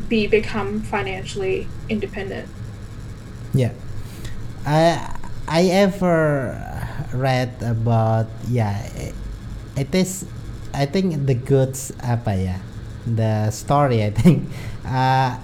[0.08, 2.48] be become financially independent.
[3.52, 3.72] Yeah.
[4.64, 5.16] I
[5.48, 6.54] i ever
[7.12, 8.86] read about yeah
[9.76, 10.24] it is
[10.74, 12.56] i think the goods apa ya
[13.06, 14.48] the story i think
[14.86, 15.36] uh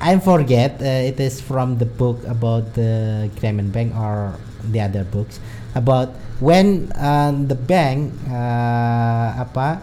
[0.00, 4.38] i forget uh, it is from the book about the Grameen bank or
[4.70, 5.40] the other books
[5.74, 9.82] about when uh, the bank uh, apa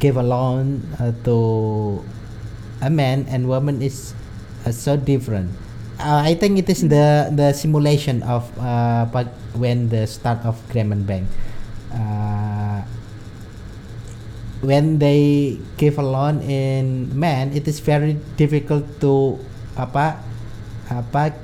[0.00, 2.02] give a loan uh, to
[2.82, 4.14] a man and woman is
[4.66, 5.50] uh, so different.
[6.00, 9.06] Uh, I think it is the the simulation of uh,
[9.54, 11.30] when the start of Grameen Bank.
[11.92, 12.31] Uh,
[14.62, 19.38] when they give a loan in man it is very difficult to
[19.74, 20.22] apa
[20.86, 21.34] apa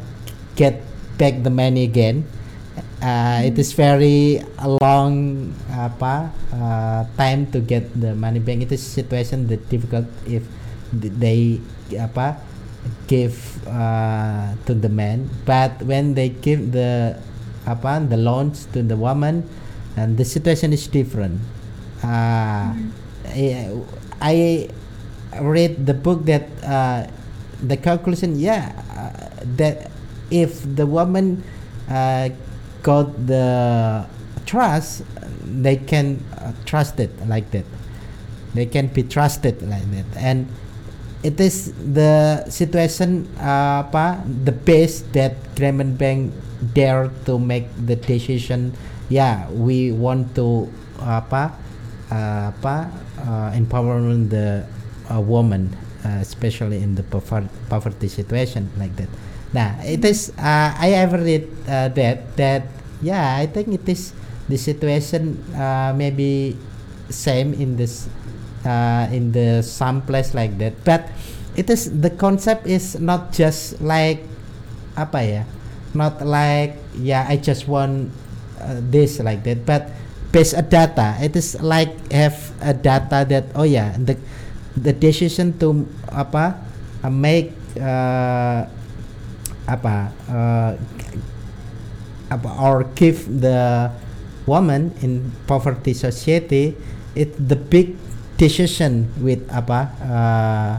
[0.54, 0.82] get
[1.18, 2.24] back the money again.
[2.98, 4.42] Uh, it is very
[4.82, 8.58] long apa uh, time to get the money back.
[8.58, 10.42] It is situation that difficult if
[10.90, 11.62] th- they
[11.94, 12.42] apa
[13.06, 13.38] give
[13.70, 15.30] uh, to the man.
[15.46, 17.18] But when they give the
[17.66, 19.46] apa the loans to the woman
[19.94, 21.38] and the situation is different.
[22.02, 22.82] Uh, I,
[24.20, 24.68] I
[25.40, 27.06] read the book that uh,
[27.62, 29.90] the conclusion yeah uh, that
[30.30, 31.42] if the woman
[31.90, 32.30] uh,
[32.82, 34.06] got the
[34.46, 35.02] trust
[35.44, 37.64] they can uh, trust it like that.
[38.54, 40.08] They can be trusted like that.
[40.16, 40.48] And
[41.22, 46.32] it is the situation uh, apa the base that Grameen Bank
[46.74, 48.72] dare to make the decision.
[49.08, 50.68] Yeah we want to
[51.00, 51.56] apa
[52.11, 52.88] apa
[53.20, 54.64] uh, empowering the
[55.12, 55.72] uh, woman
[56.04, 59.09] uh, especially in the pover- poverty situation like that.
[59.52, 62.68] Nah it is uh, I ever read uh, that that
[63.00, 64.12] yeah I think it is
[64.48, 66.56] the situation uh, maybe
[67.09, 68.09] same in this
[68.64, 70.76] uh, in the some place like that.
[70.84, 71.09] But
[71.56, 74.22] it is the concept is not just like
[74.96, 75.42] apa ya
[75.94, 78.11] not like yeah I just want
[78.61, 79.90] uh, this like that but
[80.32, 84.16] based a data it is like have a data that oh yeah the
[84.76, 86.58] the decision to apa
[87.04, 88.68] uh, make uh,
[89.68, 89.96] apa
[90.28, 90.72] uh,
[92.28, 93.88] apa or give the
[94.44, 96.76] woman in poverty society
[97.16, 97.96] it the big
[98.36, 100.72] decision with apa uh,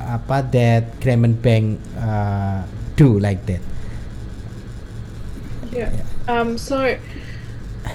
[0.00, 2.64] apa that Grameen Bank uh,
[2.96, 3.60] do like that
[5.76, 5.92] Yeah.
[6.26, 6.96] Um, so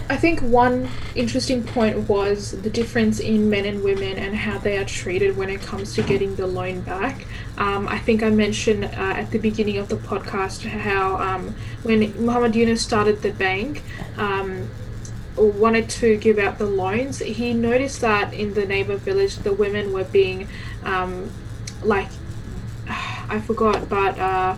[0.09, 4.77] I think one interesting point was the difference in men and women and how they
[4.77, 7.25] are treated when it comes to getting the loan back.
[7.57, 11.99] Um, I think I mentioned uh, at the beginning of the podcast how um, when
[12.23, 13.83] Muhammad Yunus started the bank,
[14.17, 14.69] um,
[15.35, 19.93] wanted to give out the loans, he noticed that in the neighbor village, the women
[19.93, 20.47] were being
[20.83, 21.31] um,
[21.83, 22.09] like,
[22.89, 24.17] I forgot, but.
[24.19, 24.55] Uh,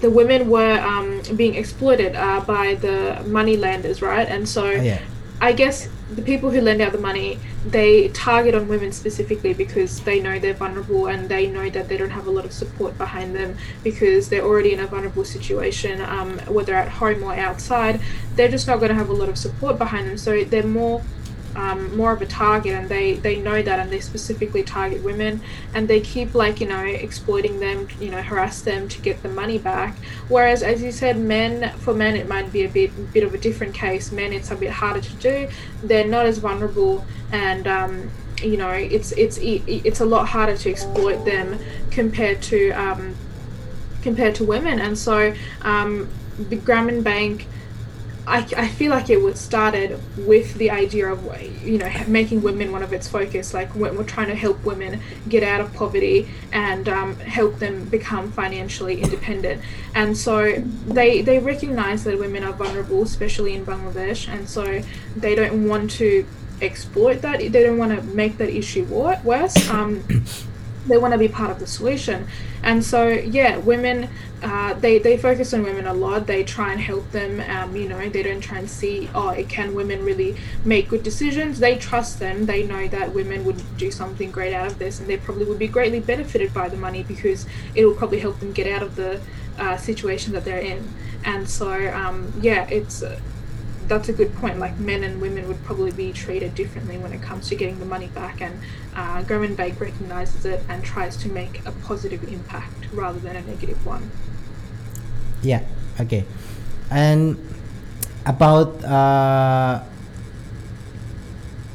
[0.00, 4.28] the women were um, being exploited uh, by the money lenders, right?
[4.28, 5.00] And so Oh, yeah
[5.40, 10.00] I guess the people who lend out the money, they target on women specifically because
[10.00, 12.98] they know they're vulnerable and they know that they don't have a lot of support
[12.98, 18.00] behind them because they're already in a vulnerable situation, um, whether at home or outside.
[18.34, 20.18] They're just not going to have a lot of support behind them.
[20.18, 21.02] So they're more.
[21.58, 25.40] Um, more of a target and they they know that and they specifically target women
[25.74, 29.28] and they keep like you know exploiting them you know harass them to get the
[29.28, 29.96] money back.
[30.28, 33.38] Whereas as you said men for men it might be a bit bit of a
[33.38, 34.12] different case.
[34.12, 35.48] Men it's a bit harder to do.
[35.82, 40.70] They're not as vulnerable and um, you know it's it's it's a lot harder to
[40.70, 41.58] exploit them
[41.90, 43.16] compared to um,
[44.02, 44.78] compared to women.
[44.78, 47.46] And so um, the Grameen Bank
[48.28, 51.18] I, I feel like it was started with the idea of
[51.64, 55.00] you know making women one of its focus like we're, we're trying to help women
[55.28, 59.62] get out of poverty and um, help them become financially independent.
[59.94, 64.82] And so they they recognize that women are vulnerable especially in Bangladesh and so
[65.16, 66.26] they don't want to
[66.60, 69.70] exploit that they don't want to make that issue worse.
[69.70, 70.04] Um,
[70.88, 72.26] they want to be part of the solution.
[72.62, 74.08] And so yeah women
[74.42, 76.26] uh, they they focus on women a lot.
[76.26, 79.74] They try and help them um, you know they don't try and see oh can
[79.74, 81.58] women really make good decisions?
[81.58, 82.46] They trust them.
[82.46, 85.58] They know that women would do something great out of this and they probably would
[85.58, 88.96] be greatly benefited by the money because it will probably help them get out of
[88.96, 89.20] the
[89.58, 90.88] uh, situation that they're in.
[91.24, 93.02] And so um, yeah it's
[93.88, 94.58] that's a good point.
[94.58, 97.88] Like men and women would probably be treated differently when it comes to getting the
[97.88, 98.60] money back, and
[98.94, 103.42] uh, Grameen Bank recognizes it and tries to make a positive impact rather than a
[103.42, 104.10] negative one.
[105.42, 105.64] Yeah.
[106.00, 106.24] Okay.
[106.90, 107.36] And
[108.26, 109.82] about uh,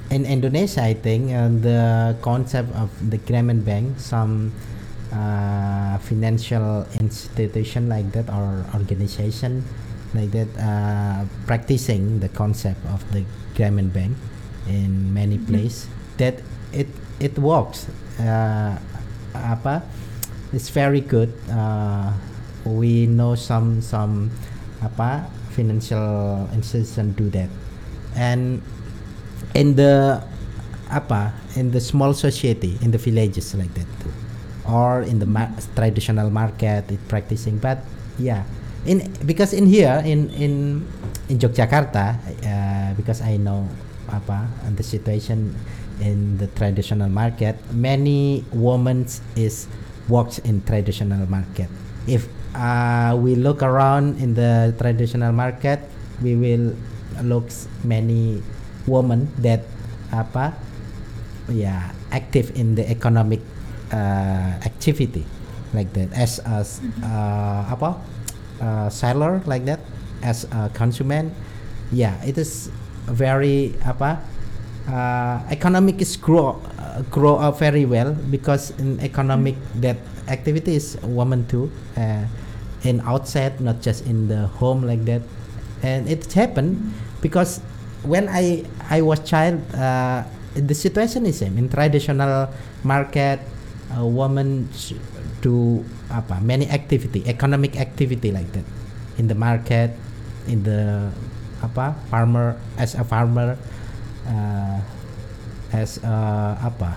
[0.10, 4.54] in Indonesia, I think uh, the concept of the Grameen Bank, some
[5.12, 9.64] uh, financial institution like that or organization
[10.14, 14.18] like that uh, practicing the concept of the Grameen Bank
[14.68, 15.88] in many places
[16.18, 16.42] that
[16.72, 16.88] it
[17.20, 17.90] it works.
[18.20, 18.78] Uh,
[19.34, 19.84] apa
[20.54, 21.34] it's very good.
[21.50, 22.14] Uh,
[22.66, 24.30] we know some some
[24.82, 27.50] apa financial institution do that.
[28.14, 28.62] And
[29.54, 30.22] in the
[30.90, 34.14] apa in the small society in the villages like that too
[34.70, 37.82] or in the ma- traditional market it practicing but
[38.22, 38.46] yeah
[38.86, 40.84] in because in here in in
[41.32, 43.68] in Yogyakarta uh, because I know
[44.12, 45.56] apa and the situation
[46.04, 49.08] in the traditional market many women
[49.40, 49.68] is
[50.12, 51.72] works in traditional market.
[52.04, 55.80] If uh, we look around in the traditional market
[56.20, 56.76] we will
[57.24, 57.48] look
[57.88, 58.44] many
[58.84, 59.64] women that
[60.12, 60.54] apa
[61.48, 63.40] yeah active in the economic
[63.96, 65.24] uh, activity
[65.74, 66.62] like that as a
[67.02, 67.98] uh, apa
[68.62, 69.80] uh, seller like that
[70.22, 71.30] as a consumer
[71.92, 72.70] yeah it is
[73.08, 74.20] very apa
[74.88, 79.98] uh, economic is grow uh, grow up very well because in economic that
[80.28, 82.26] activity is woman too uh,
[82.84, 85.22] in outside not just in the home like that.
[85.84, 87.60] And it happened because
[88.04, 90.24] when I I was child uh,
[90.56, 91.58] the situation is same.
[91.58, 92.52] In traditional
[92.84, 93.40] market
[93.96, 94.70] a woman
[95.42, 95.84] do
[96.14, 98.66] apa many activity economic activity like that
[99.18, 99.98] in the market
[100.46, 101.10] in the
[101.66, 103.58] apa farmer as a farmer
[104.30, 104.78] uh,
[105.74, 106.16] as a
[106.62, 106.96] apa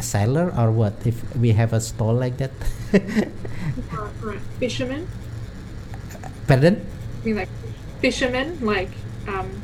[0.00, 2.52] seller or what if we have a stall like that
[4.24, 4.42] right.
[4.60, 5.08] Fishermen.
[6.48, 6.80] pardon
[7.20, 7.52] I mean, like
[8.00, 8.56] fishermen.
[8.64, 8.88] Like,
[9.28, 9.60] um,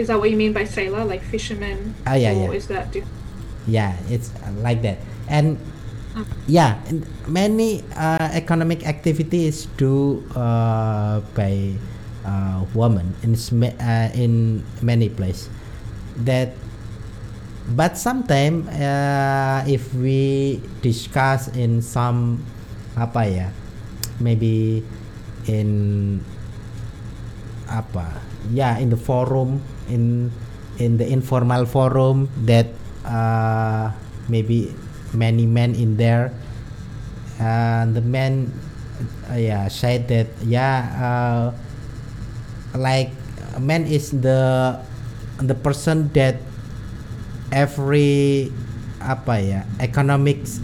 [0.00, 1.04] is that what you mean by sailor?
[1.04, 1.92] Like fishermen?
[2.08, 2.48] Ah, yeah, yeah.
[2.48, 3.22] is that different?
[3.66, 5.58] yeah it's uh, like that and
[6.46, 6.76] yeah
[7.26, 11.72] many uh, economic activities do uh, by
[12.24, 15.48] uh, women in uh, in many places.
[16.24, 16.54] That
[17.72, 22.42] but sometimes uh, if we discuss in some
[22.98, 23.48] apa ya
[24.20, 24.84] maybe
[25.48, 26.20] in
[27.72, 28.20] apa
[28.52, 30.28] yeah in the forum in
[30.76, 32.68] in the informal forum that
[33.08, 33.88] uh,
[34.28, 34.68] maybe
[35.14, 36.32] many men in there.
[37.40, 38.52] And the men
[39.30, 41.46] uh, yeah said that yeah uh,
[42.78, 43.10] like
[43.58, 44.78] man is the
[45.42, 46.38] the person that
[47.50, 48.52] every
[49.02, 50.62] apa ya economics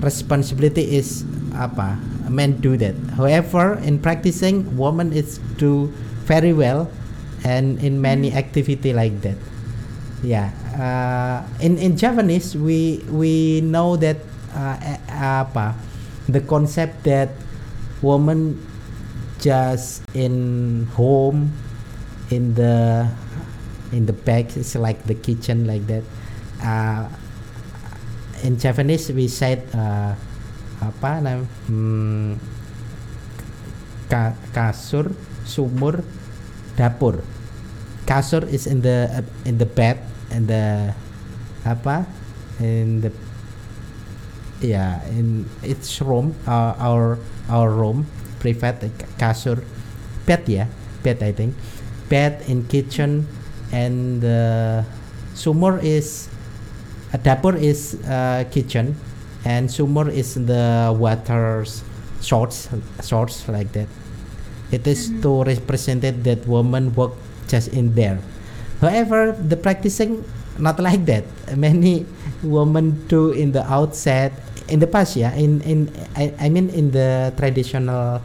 [0.00, 1.98] responsibility is apa
[2.30, 2.94] men do that.
[3.18, 5.90] However in practicing woman is do
[6.30, 6.86] very well
[7.42, 9.34] and in many activity like that
[10.22, 14.20] yeah uh, in in Japanese we we know that
[14.52, 15.74] uh, eh, apa
[16.28, 17.32] the concept that
[18.04, 18.56] woman
[19.40, 21.48] just in home
[22.30, 23.08] in the
[23.92, 26.04] in the back it's like the kitchen like that.
[26.62, 27.08] Uh,
[28.44, 30.14] in Japanese we said uh,
[30.80, 32.30] apa nam hmm,
[34.08, 35.12] ka- kasur
[35.44, 36.00] sumur
[36.76, 37.20] dapur
[38.10, 40.02] kasur is in the uh, in the bed
[40.34, 40.90] and the
[41.62, 42.02] apa
[42.58, 43.14] in the
[44.58, 48.02] yeah in its room uh, our our room
[48.42, 49.62] private uh, kasur
[50.26, 50.66] bed yeah
[51.06, 51.54] bed I think
[52.10, 53.30] bed in kitchen
[53.70, 54.82] and the
[55.38, 56.26] sumur is
[57.14, 58.98] uh, dapur is uh, kitchen
[59.46, 61.62] and sumur is the water
[62.20, 62.68] source
[63.00, 63.88] source like that.
[64.70, 67.14] It is to represent that woman work
[67.50, 68.22] just in there.
[68.80, 70.22] However the practicing
[70.60, 71.24] not like that.
[71.56, 72.06] Many
[72.46, 74.32] women do in the outside
[74.70, 78.22] in the past yeah in in I, I mean in the traditional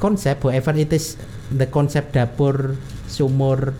[0.00, 1.20] concept however it is
[1.52, 2.74] the concept dapur
[3.06, 3.76] sumur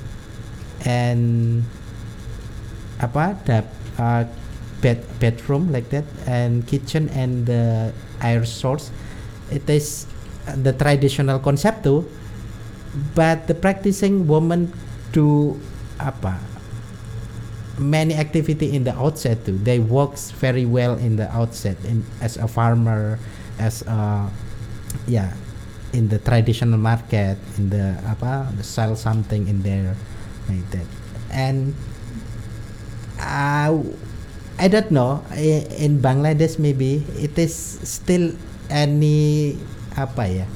[0.85, 1.65] and
[3.01, 3.67] apa dap
[3.97, 4.29] uh,
[4.85, 7.91] bed bedroom like that and kitchen and the
[8.21, 8.93] air source
[9.51, 10.07] it is
[10.47, 12.05] the traditional concept too
[13.15, 14.73] but the practicing woman
[15.13, 15.57] do
[15.97, 16.37] apa
[17.81, 19.57] many activity in the outset too.
[19.57, 23.19] They works very well in the outset in as a farmer
[23.57, 24.29] as a
[25.09, 25.33] yeah
[25.93, 29.97] in the traditional market in the apa sell something in there
[30.49, 30.89] like that.
[31.33, 31.73] And
[33.17, 33.73] uh,
[34.61, 35.25] I don't know.
[35.33, 38.37] In Bangladesh maybe it is still
[38.69, 39.57] any
[39.97, 40.47] apa ya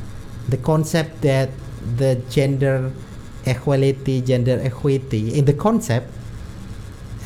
[0.49, 1.53] the concept that
[1.97, 2.91] the gender
[3.47, 5.39] equality gender equity.
[5.39, 6.11] In the concept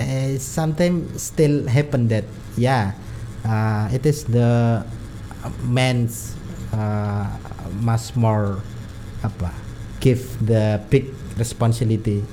[0.01, 2.25] uh, sometimes still happen that
[2.57, 2.93] yeah
[3.45, 4.85] uh, it is the
[5.65, 6.37] men's
[6.73, 7.27] uh,
[7.81, 8.61] much more
[9.25, 9.53] apa
[10.01, 12.25] give the big responsibility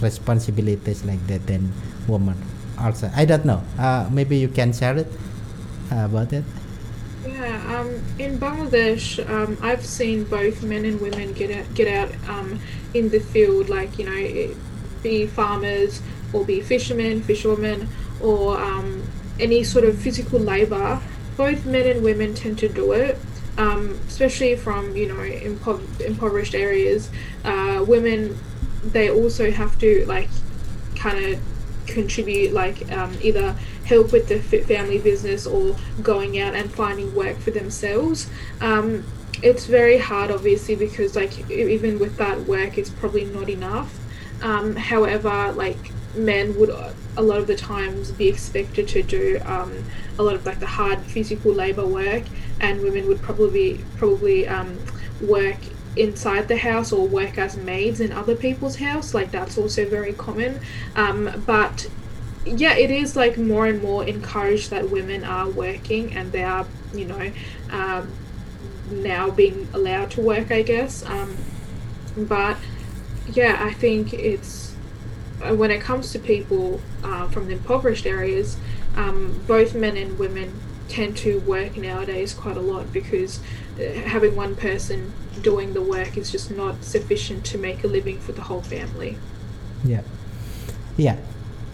[0.00, 1.72] responsibilities like that than
[2.08, 2.36] woman.
[2.80, 3.60] Also i don't know.
[3.76, 5.08] Uh, maybe you can share it
[5.92, 6.44] uh, about it
[7.70, 12.58] um, in Bangladesh, um, I've seen both men and women get out, get out um,
[12.94, 14.54] in the field, like you know,
[15.02, 16.02] be farmers
[16.32, 17.88] or be fishermen, fisherwomen,
[18.20, 19.02] or um,
[19.38, 21.00] any sort of physical labor.
[21.36, 23.18] Both men and women tend to do it,
[23.56, 27.08] um, especially from you know impo- impoverished areas.
[27.44, 28.36] Uh, women,
[28.84, 30.28] they also have to like
[30.96, 31.40] kind of
[31.86, 33.54] contribute, like um, either
[33.90, 34.38] help with the
[34.72, 38.30] family business or going out and finding work for themselves.
[38.60, 39.04] Um,
[39.42, 43.98] it's very hard, obviously, because like even with that work, it's probably not enough.
[44.42, 46.70] Um, however, like men would
[47.16, 49.72] a lot of the times be expected to do um,
[50.18, 52.24] a lot of like the hard physical labor work,
[52.60, 54.78] and women would probably probably um,
[55.20, 55.58] work
[55.96, 59.14] inside the house or work as maids in other people's house.
[59.14, 60.60] Like that's also very common.
[60.94, 61.88] Um, but
[62.44, 66.66] yeah, it is like more and more encouraged that women are working and they are,
[66.94, 67.32] you know,
[67.70, 68.10] um,
[68.90, 71.04] now being allowed to work, I guess.
[71.04, 71.36] Um,
[72.16, 72.56] but
[73.32, 74.74] yeah, I think it's
[75.42, 78.56] uh, when it comes to people uh, from the impoverished areas,
[78.96, 80.52] um, both men and women
[80.88, 83.40] tend to work nowadays quite a lot because
[83.78, 88.18] uh, having one person doing the work is just not sufficient to make a living
[88.18, 89.16] for the whole family.
[89.84, 90.02] Yeah,
[90.96, 91.16] yeah.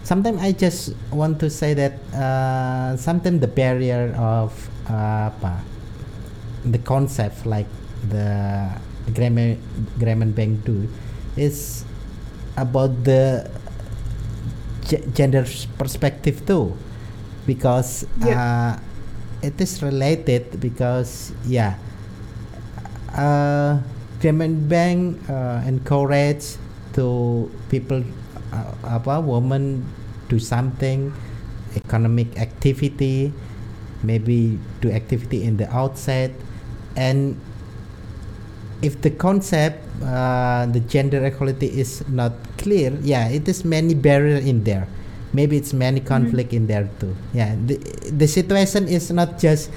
[0.07, 4.55] Sometimes I just want to say that uh, sometimes the barrier of
[4.87, 5.59] uh, apa,
[6.63, 7.67] the concept like
[8.07, 8.71] the
[9.11, 10.87] Grameen Bank do
[11.35, 11.83] is
[12.55, 13.51] about the
[14.87, 15.43] g- gender
[15.75, 16.71] perspective too
[17.43, 18.39] because Yeah.
[18.39, 18.71] uh,
[19.43, 21.75] it is related because yeah
[23.11, 23.83] uh,
[24.71, 26.55] Bank uh, encourage
[26.95, 28.03] to people
[28.53, 29.83] uh, apa women
[30.27, 31.11] do something
[31.75, 33.31] economic activity
[34.03, 36.33] maybe do activity in the outside
[36.95, 37.39] and
[38.81, 44.37] if the concept uh, the gender equality is not clear yeah it is many barrier
[44.37, 44.87] in there.
[45.33, 47.13] Maybe it's many conflict in there too.
[47.33, 47.77] Yeah the,
[48.09, 49.69] the situation is not just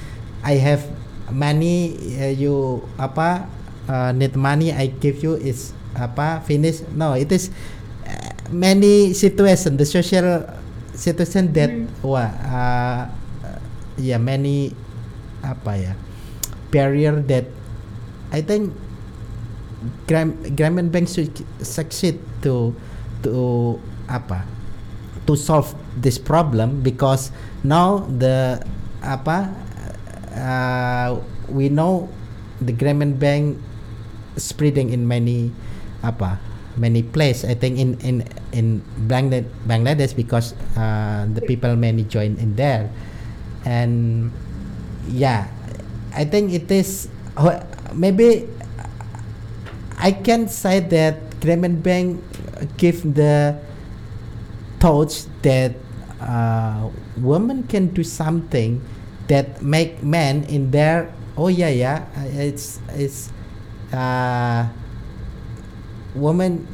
[0.44, 0.80] i have
[1.28, 3.44] money uh, you apa
[3.88, 6.80] uh, need money i give you is apa finish.
[6.94, 7.50] No it is
[8.50, 10.42] many situation the social
[10.94, 11.86] situation that Mm.
[12.02, 13.02] wah uh,
[13.96, 14.74] yeah many
[15.40, 15.92] apa ya
[16.74, 17.46] barrier that
[18.30, 18.74] I think
[20.06, 21.32] Gram Grameen Bank should
[21.64, 22.76] succeed to
[23.24, 23.34] to
[24.10, 24.44] apa
[25.24, 27.32] to solve this problem because
[27.64, 28.60] now the
[29.00, 29.48] apa
[30.36, 31.08] uh,
[31.48, 32.10] we know
[32.60, 33.56] the Grameen Bank
[34.36, 35.48] spreading in many
[36.04, 36.36] apa
[36.76, 42.56] many place I think in in in Bangladesh, because uh, the people many join in
[42.56, 42.90] there.
[43.64, 44.30] And
[45.08, 45.48] yeah
[46.14, 47.08] I think it is
[47.92, 48.48] maybe
[49.98, 52.24] I can say that Grameen Bank
[52.76, 53.60] give the
[54.80, 55.76] thoughts that
[56.20, 56.88] uh,
[57.20, 58.80] women can do something
[59.28, 62.04] that make men in their oh yeah yeah
[62.34, 63.30] it's it's
[63.92, 64.68] uh,
[66.14, 66.66] women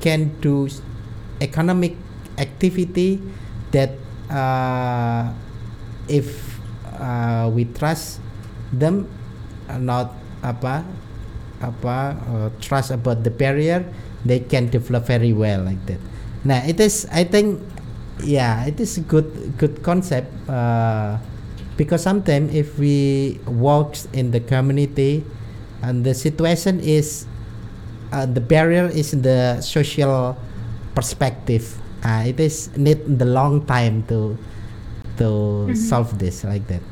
[0.00, 0.68] can do
[1.40, 1.96] economic
[2.38, 3.20] activity
[3.70, 3.94] that
[4.30, 5.32] uh,
[6.08, 6.58] if
[6.98, 8.20] uh, we trust
[8.72, 9.08] them
[9.68, 10.84] uh, not apa
[11.58, 11.96] apa
[12.30, 13.82] uh, trust about the barrier
[14.22, 15.98] they can develop very well like that.
[16.46, 17.58] Now it is i think
[18.22, 19.26] yeah it is a good
[19.58, 21.18] good concept uh,
[21.76, 25.22] because sometimes if we work in the community
[25.82, 27.26] and the situation is
[28.12, 30.36] uh, the barrier is in the social
[30.94, 34.36] perspective uh, it is need the long time to
[35.16, 35.24] to
[35.68, 35.76] Mhm.
[35.76, 36.82] solve this like that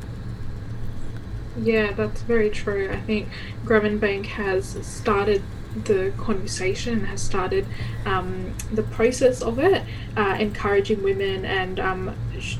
[1.63, 2.89] Yeah, that's very true.
[2.91, 3.29] I think
[3.65, 5.41] Grameen Bank has started
[5.85, 7.65] the conversation, has started
[8.05, 9.81] um, the process of it,
[10.15, 12.57] uh, encouraging women and um, sh-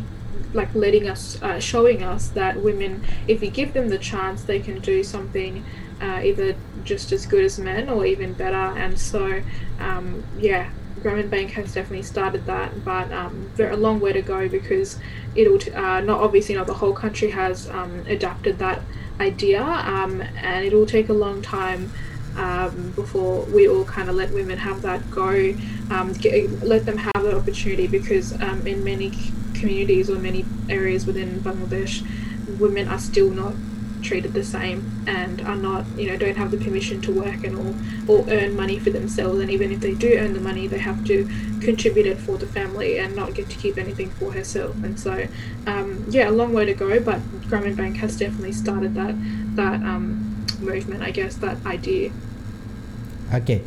[0.53, 4.59] like letting us, uh, showing us that women, if we give them the chance, they
[4.59, 5.63] can do something
[6.01, 6.55] uh, either
[6.87, 8.55] just as good as men or even better.
[8.55, 9.41] And so,
[9.79, 10.71] um, yeah,
[11.01, 14.99] Grameen Bank has definitely started that, but um, a long way to go because
[15.35, 18.81] it'll uh, not obviously not the whole country has um, adapted that
[19.19, 21.91] idea, um, and it'll take a long time
[22.35, 25.55] um, before we all kind of let women have that go,
[25.89, 29.11] um, get, let them have that opportunity because um, in many
[29.53, 32.05] communities or many areas within Bangladesh,
[32.59, 33.53] women are still not
[34.01, 37.57] treated the same and are not you know don't have the permission to work and
[37.57, 37.75] all
[38.07, 41.03] or earn money for themselves and even if they do earn the money they have
[41.05, 41.25] to
[41.61, 45.27] contribute it for the family and not get to keep anything for herself and so
[45.65, 47.19] um, yeah a long way to go but
[47.49, 49.15] Grameen Bank has definitely started that
[49.55, 52.11] that um, movement I guess that idea
[53.33, 53.61] Okay.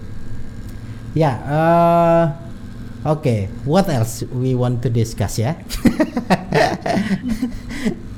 [1.13, 1.37] Yeah.
[1.45, 3.49] Uh, okay.
[3.65, 5.39] What else we want to discuss?
[5.39, 5.61] Yeah.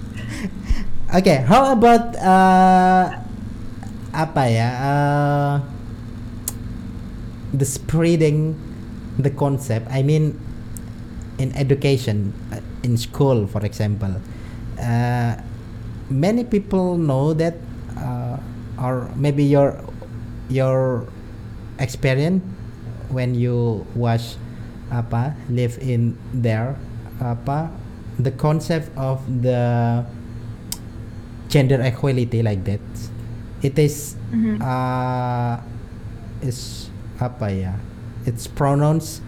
[1.15, 1.45] okay.
[1.47, 3.21] How about uh,
[4.13, 4.69] apa ya?
[4.81, 5.55] Uh,
[7.53, 8.57] the spreading
[9.21, 9.89] the concept.
[9.93, 10.41] I mean,
[11.43, 14.15] in education uh, in school for example
[14.79, 15.35] uh,
[16.11, 17.59] many people know that
[17.99, 18.39] uh,
[18.79, 19.79] or maybe your
[20.49, 21.07] your
[21.79, 22.43] experience
[23.11, 24.37] when you was
[24.93, 26.77] apa live in there
[27.19, 27.73] apa
[28.21, 30.05] the concept of the
[31.53, 32.81] gender equality like that
[33.61, 34.57] it is Mhm.
[34.65, 35.61] uh,
[36.41, 36.89] is
[37.21, 37.73] apa ya
[38.25, 39.21] it's pronounced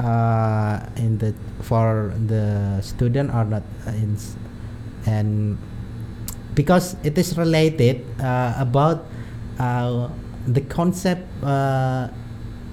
[0.00, 4.16] uh, in the for the student or not uh, in
[5.06, 5.60] and
[6.56, 9.04] because it is related uh, about
[9.60, 10.08] uh,
[10.48, 12.08] the concept uh,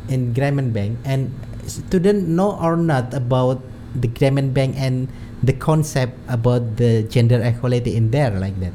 [0.07, 1.29] in Grameen Bank and
[1.67, 3.59] student know or not about
[3.93, 5.07] the Grameen Bank and
[5.43, 8.73] the concept about the gender equality in there like that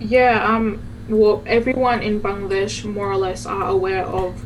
[0.00, 4.44] Yeah, um, well, everyone in Bangladesh more or less are aware of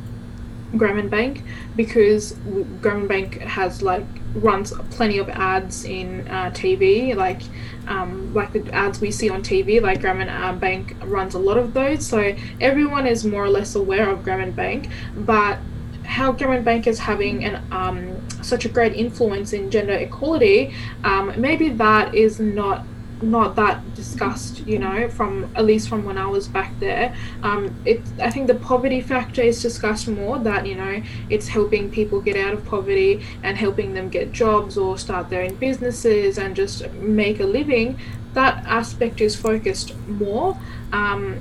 [0.73, 1.43] Grameen Bank
[1.77, 2.33] because
[2.81, 7.43] Grameen Bank has like runs plenty of ads in uh, TV, like
[7.87, 9.81] um, like the ads we see on TV.
[9.81, 13.75] Like Grameen uh, Bank runs a lot of those, so everyone is more or less
[13.75, 14.89] aware of Grameen Bank.
[15.15, 15.59] But
[16.05, 20.75] how Grameen Bank is having an um, such a great influence in gender equality,
[21.05, 22.87] um, maybe that is not
[23.23, 27.15] not that discussed, you know, from at least from when I was back there.
[27.43, 30.39] Um, it, I think the poverty factor is discussed more.
[30.39, 34.77] That you know, it's helping people get out of poverty and helping them get jobs
[34.77, 37.99] or start their own businesses and just make a living.
[38.35, 40.59] That aspect is focused more.
[40.93, 41.41] Um,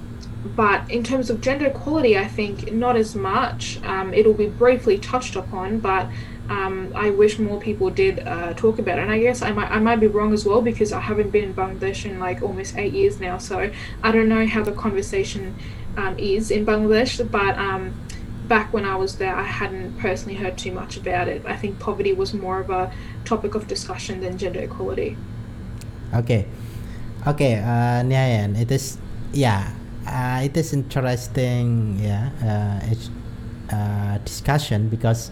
[0.55, 3.79] but in terms of gender equality, I think not as much.
[3.83, 6.09] Um, it'll be briefly touched upon, but
[6.51, 9.03] um, I wish more people did uh, talk about it.
[9.03, 11.45] And I guess I might I might be wrong as well because I haven't been
[11.45, 13.71] in Bangladesh in like almost eight years now, so
[14.03, 15.55] I don't know how the conversation
[15.95, 17.13] um, is in Bangladesh.
[17.31, 17.93] But um,
[18.49, 21.41] back when I was there, I hadn't personally heard too much about it.
[21.45, 22.91] I think poverty was more of a
[23.23, 25.15] topic of discussion than gender equality.
[26.13, 26.45] Okay,
[27.25, 28.03] okay, uh,
[28.59, 28.97] it is
[29.31, 29.71] yeah,
[30.05, 33.09] uh, it is interesting yeah, uh, it's,
[33.71, 35.31] uh, discussion because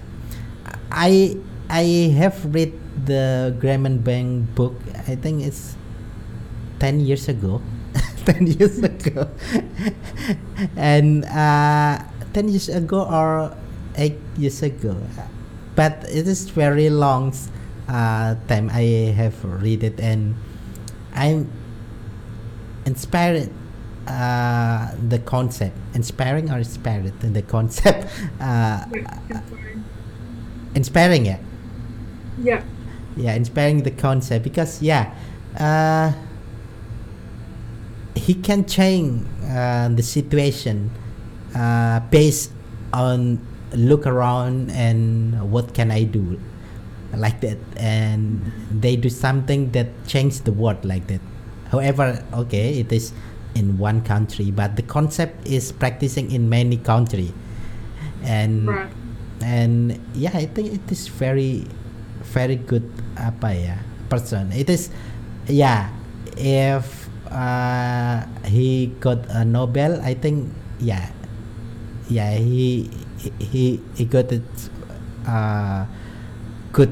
[0.92, 1.38] I
[1.70, 2.74] I have read
[3.06, 4.76] the Grameen Bank book.
[5.08, 5.76] I think it's
[6.80, 7.62] ten years ago,
[8.26, 9.30] ten years ago,
[10.76, 12.02] and uh,
[12.34, 13.56] ten years ago or
[13.98, 14.98] eight years ago,
[15.76, 17.34] but it is very long
[17.88, 20.36] uh, time I have read it and
[21.14, 21.50] I'm
[22.86, 23.50] inspired
[24.08, 25.78] uh, the concept.
[25.94, 28.08] Inspiring or inspired in the concept
[28.40, 28.86] uh,
[30.76, 31.40] inspiring yeah
[32.42, 32.62] Yeah.
[33.18, 35.14] yeah inspiring the concept because yeah
[35.60, 36.14] uh,
[38.16, 40.92] he can change uh, the situation
[41.56, 42.52] uh, based
[42.94, 43.40] on
[43.74, 46.40] look around and what can I do
[47.16, 51.22] like that and they do something that change the world like that
[51.72, 53.12] however okay it is
[53.56, 57.34] in one country but the concept is practicing in many country
[58.24, 58.92] and Right.
[59.42, 61.66] And yeah i think it is very
[62.36, 62.84] very good
[63.16, 63.76] apa ya
[64.12, 64.90] person it is
[65.48, 65.90] yeah
[66.38, 70.50] if uh, he got a nobel i think
[70.82, 71.10] yeah
[72.10, 72.90] yeah he
[73.40, 74.46] he he got it
[75.28, 75.86] uh,
[76.74, 76.92] good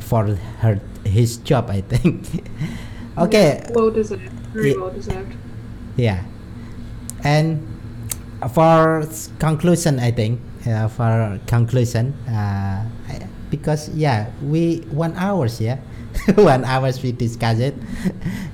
[0.00, 0.26] for
[0.62, 2.26] her his job i think
[3.18, 4.28] okay Well deserved.
[4.52, 5.34] Very well deserved.
[5.96, 6.24] yeah
[7.24, 7.60] and
[8.52, 9.04] for
[9.38, 12.84] conclusion i think uh, for conclusion uh,
[13.50, 15.78] because yeah we one hours yeah
[16.36, 17.74] one hours we discuss it.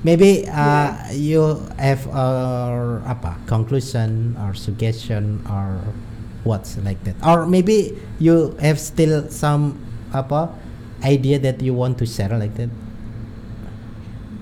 [0.02, 5.78] Maybe uh, you have uh, apa conclusion or suggestion or
[6.44, 7.16] what's like that.
[7.22, 9.78] Or maybe you have still some
[10.12, 10.50] apa
[11.04, 12.70] idea that you want to share like that.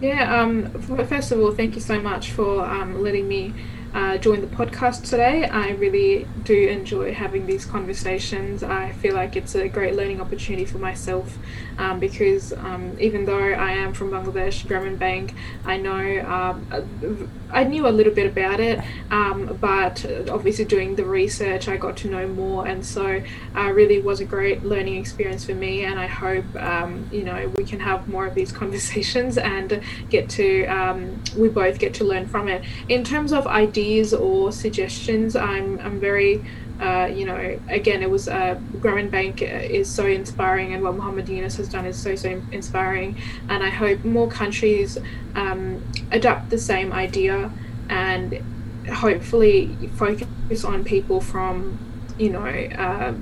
[0.00, 0.72] Yeah, um,
[1.04, 3.52] first of all, thank you so much for um, letting me
[3.94, 5.44] uh, join the podcast today.
[5.44, 8.62] I really do enjoy having these conversations.
[8.62, 11.36] I feel like it's a great learning opportunity for myself
[11.78, 15.34] um, because um, even though I am from Bangladesh, Grameen Bank,
[15.64, 18.80] I know um, I knew a little bit about it,
[19.10, 23.22] um, but obviously doing the research, I got to know more, and so
[23.56, 25.84] uh, really was a great learning experience for me.
[25.84, 30.28] And I hope um, you know we can have more of these conversations and get
[30.30, 32.64] to um, we both get to learn from it.
[32.88, 36.44] In terms of ideas or suggestions, I'm I'm very
[36.80, 41.28] uh, you know, again, it was uh, Grameen Bank is so inspiring, and what Muhammad
[41.28, 43.16] Yunus has done is so so inspiring.
[43.48, 44.96] And I hope more countries
[45.34, 47.52] um, adopt the same idea
[47.88, 48.42] and
[48.92, 51.78] hopefully focus on people from,
[52.18, 53.14] you know, uh,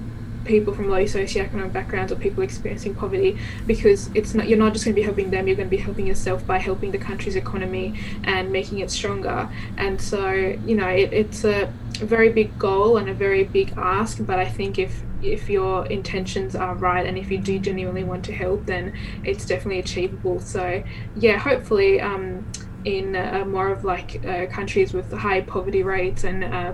[0.48, 4.84] people from low socioeconomic backgrounds or people experiencing poverty because it's not you're not just
[4.84, 7.36] going to be helping them you're going to be helping yourself by helping the country's
[7.36, 7.94] economy
[8.24, 9.48] and making it stronger.
[9.76, 14.18] And so you know it, it's a very big goal and a very big ask
[14.24, 18.24] but i think if if your intentions are right and if you do genuinely want
[18.24, 18.92] to help then
[19.24, 20.40] it's definitely achievable.
[20.40, 20.82] So
[21.16, 22.46] yeah hopefully um,
[22.84, 26.72] in uh, more of like uh, countries with high poverty rates and uh,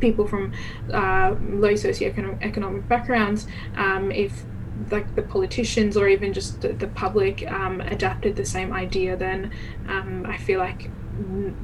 [0.00, 0.52] people from
[0.92, 3.46] uh, low socioeconomic economic backgrounds,
[3.76, 4.44] um, if
[4.90, 9.52] like the politicians or even just the, the public um, adapted the same idea, then
[9.88, 10.90] um, I feel like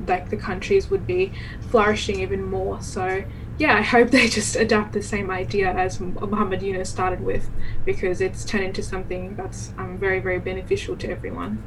[0.06, 1.32] like the countries would be
[1.70, 2.82] flourishing even more.
[2.82, 3.24] So
[3.58, 7.48] yeah, I hope they just adapt the same idea as Muhammad Yunus started with,
[7.84, 11.62] because it's turned into something that's um, very very beneficial to everyone.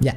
[0.00, 0.16] Yeah.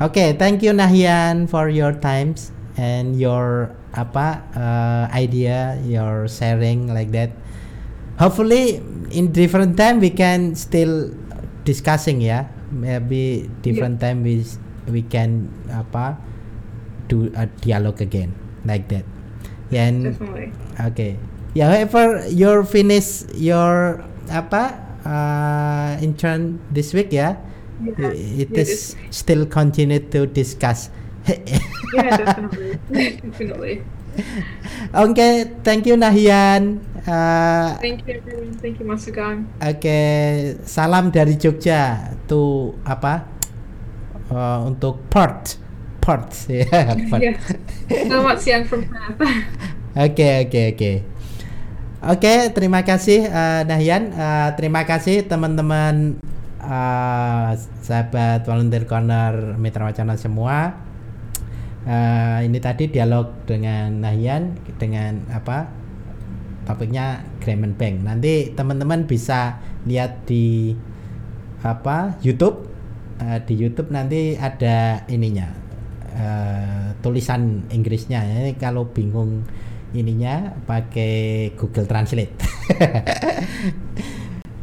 [0.00, 7.10] Okay, thank you Nahian for your times and your apa uh, idea your sharing like
[7.10, 7.32] that
[8.20, 11.08] hopefully in different time we can still
[11.64, 14.12] discussing ya maybe different yeah.
[14.12, 14.44] time we
[14.92, 16.20] we can apa
[17.08, 18.36] do a dialogue again
[18.68, 19.08] like that
[19.72, 20.52] and Definitely.
[20.78, 21.12] okay
[21.56, 27.40] yeah however you're finish your apa uh, intern this week ya
[27.80, 27.96] yeah?
[27.98, 28.44] yeah.
[28.44, 30.92] it is still continue to discuss
[31.26, 32.70] yeah, definitely.
[33.24, 33.74] definitely.
[34.96, 36.80] Oke, okay, thank you Nahian.
[37.04, 38.54] Uh, thank you everyone.
[38.58, 39.50] Thank you Mas Sugeng.
[39.60, 40.20] Oke, okay,
[40.64, 42.14] salam dari Jogja.
[42.24, 43.28] Tuh apa?
[44.32, 45.60] Uh, untuk Perth.
[46.00, 46.94] Perth ya.
[47.18, 47.36] Yeah,
[47.90, 49.20] Selamat siang from Perth.
[49.96, 50.92] Oke, oke, oke.
[52.04, 54.12] Oke, terima kasih uh, Nahian.
[54.12, 56.20] Uh, terima kasih teman-teman
[56.60, 60.85] uh, sahabat volunteer corner Mitra Wacana semua
[61.86, 65.70] uh, ini tadi dialog dengan Nahian dengan apa
[66.66, 68.02] topiknya Gramen Bank.
[68.02, 70.74] Nanti teman-teman bisa lihat di
[71.62, 72.74] apa YouTube.
[73.16, 75.48] Uh, di YouTube nanti ada ininya
[76.12, 78.20] uh, tulisan Inggrisnya.
[78.26, 79.46] Ini kalau bingung
[79.96, 82.36] ininya pakai Google Translate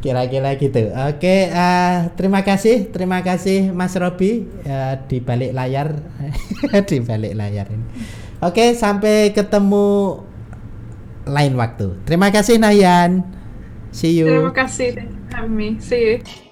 [0.04, 0.92] kira-kira gitu.
[0.92, 4.44] Oke uh, terima kasih terima kasih Mas Robi.
[4.68, 5.96] Uh, di balik layar.
[6.88, 7.86] Di balik layar ini.
[8.44, 10.20] Oke sampai ketemu
[11.24, 12.04] lain waktu.
[12.04, 13.24] Terima kasih Nayan.
[13.96, 14.28] See you.
[14.28, 14.92] Terima kasih
[15.48, 16.43] me see you